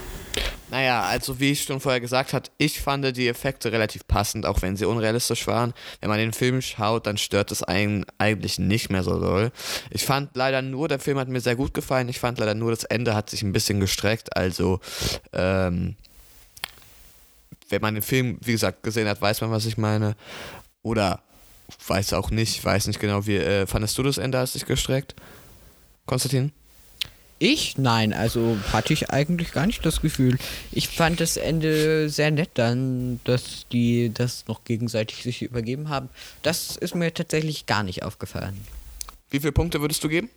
[0.71, 4.63] Naja, also wie ich schon vorher gesagt habe, ich fand die Effekte relativ passend, auch
[4.63, 5.75] wenn sie unrealistisch waren.
[6.01, 9.53] Wenn man den Film schaut, dann stört es einen eigentlich nicht mehr so doll.
[9.91, 12.71] Ich fand leider nur, der Film hat mir sehr gut gefallen, ich fand leider nur,
[12.71, 14.37] das Ende hat sich ein bisschen gestreckt.
[14.37, 14.81] Also,
[15.33, 15.97] ähm,
[17.69, 20.17] wenn man den Film, wie gesagt, gesehen hat, weiß man, was ich meine.
[20.83, 21.21] Oder
[21.87, 25.15] weiß auch nicht, weiß nicht genau, wie äh, fandest du das Ende, hast dich gestreckt?
[26.07, 26.53] Konstantin?
[27.39, 27.77] Ich?
[27.79, 30.39] Nein, also hatte ich eigentlich gar nicht das Gefühl.
[30.73, 36.09] Ich fand das Ende sehr nett dann, dass die das noch gegenseitig sich übergeben haben.
[36.43, 38.61] Das ist mir tatsächlich gar nicht aufgefallen.
[39.31, 40.31] Wie viele Punkte würdest du geben?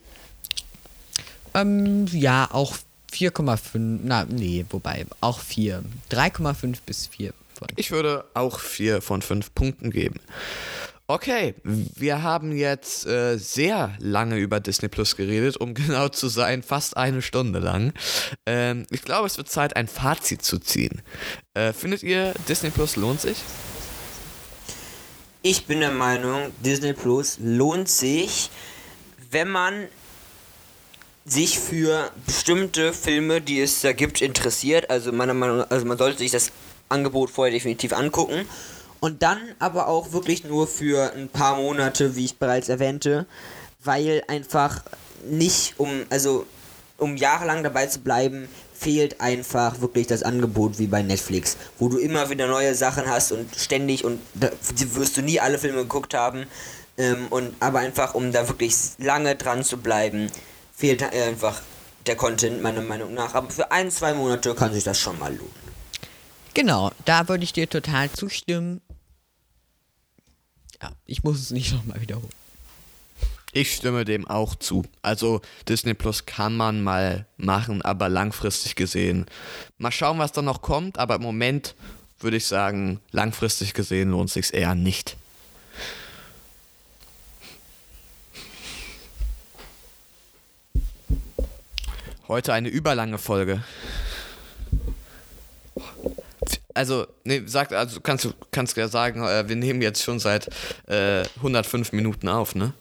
[1.54, 2.76] Ähm, ja, auch
[3.12, 4.00] 4,5.
[4.02, 5.82] Na, nee, wobei, auch 4.
[6.10, 7.68] 3,5 bis 4 von.
[7.76, 10.20] Ich würde auch 4 von 5 Punkten geben.
[11.10, 16.62] Okay, wir haben jetzt äh, sehr lange über Disney Plus geredet, um genau zu sein,
[16.62, 17.94] fast eine Stunde lang.
[18.44, 21.00] Ähm, ich glaube, es wird Zeit, ein Fazit zu ziehen.
[21.54, 23.38] Äh, findet ihr, Disney Plus lohnt sich?
[25.40, 28.50] Ich bin der Meinung, Disney Plus lohnt sich,
[29.30, 29.88] wenn man
[31.24, 34.90] sich für bestimmte Filme, die es da gibt, interessiert.
[34.90, 36.52] Also meiner Meinung nach, also man sollte sich das
[36.90, 38.44] Angebot vorher definitiv angucken
[39.00, 43.26] und dann aber auch wirklich nur für ein paar Monate, wie ich bereits erwähnte,
[43.84, 44.82] weil einfach
[45.24, 46.46] nicht um, also
[46.96, 51.98] um jahrelang dabei zu bleiben, fehlt einfach wirklich das Angebot wie bei Netflix, wo du
[51.98, 54.50] immer wieder neue Sachen hast und ständig und da
[54.94, 56.46] wirst du nie alle Filme geguckt haben.
[56.96, 60.30] Ähm, und aber einfach, um da wirklich lange dran zu bleiben,
[60.74, 61.60] fehlt einfach
[62.06, 63.34] der Content meiner Meinung nach.
[63.34, 65.68] Aber für ein, zwei Monate kann sich das schon mal lohnen.
[66.54, 68.80] Genau, da würde ich dir total zustimmen.
[70.82, 72.32] Ja, ich muss es nicht nochmal wiederholen.
[73.52, 74.84] Ich stimme dem auch zu.
[75.00, 79.26] Also Disney Plus kann man mal machen, aber langfristig gesehen.
[79.78, 81.74] Mal schauen, was da noch kommt, aber im Moment
[82.20, 85.16] würde ich sagen, langfristig gesehen lohnt sich eher nicht.
[92.28, 93.64] Heute eine überlange Folge
[96.78, 100.48] also, nee, sag, also kannst du kannst ja sagen, äh, wir nehmen jetzt schon seit
[100.86, 102.72] äh, 105 Minuten auf, ne?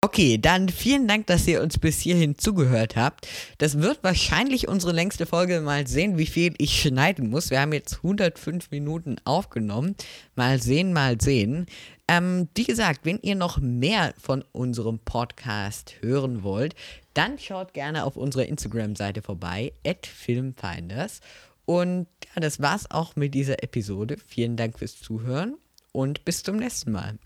[0.00, 3.28] Okay, dann vielen Dank, dass ihr uns bis hierhin zugehört habt.
[3.58, 5.60] Das wird wahrscheinlich unsere längste Folge.
[5.60, 7.50] Mal sehen, wie viel ich schneiden muss.
[7.50, 9.94] Wir haben jetzt 105 Minuten aufgenommen.
[10.36, 11.66] Mal sehen, mal sehen.
[12.08, 16.74] Ähm, wie gesagt, wenn ihr noch mehr von unserem Podcast hören wollt,
[17.16, 19.72] dann schaut gerne auf unserer Instagram-Seite vorbei,
[20.04, 21.20] filmfinders.
[21.64, 24.16] Und ja, das war's auch mit dieser Episode.
[24.24, 25.56] Vielen Dank fürs Zuhören
[25.92, 27.18] und bis zum nächsten Mal.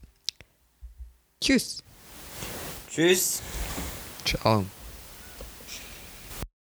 [1.40, 1.82] Tschüss.
[2.88, 3.42] Tschüss.
[4.24, 4.64] Ciao.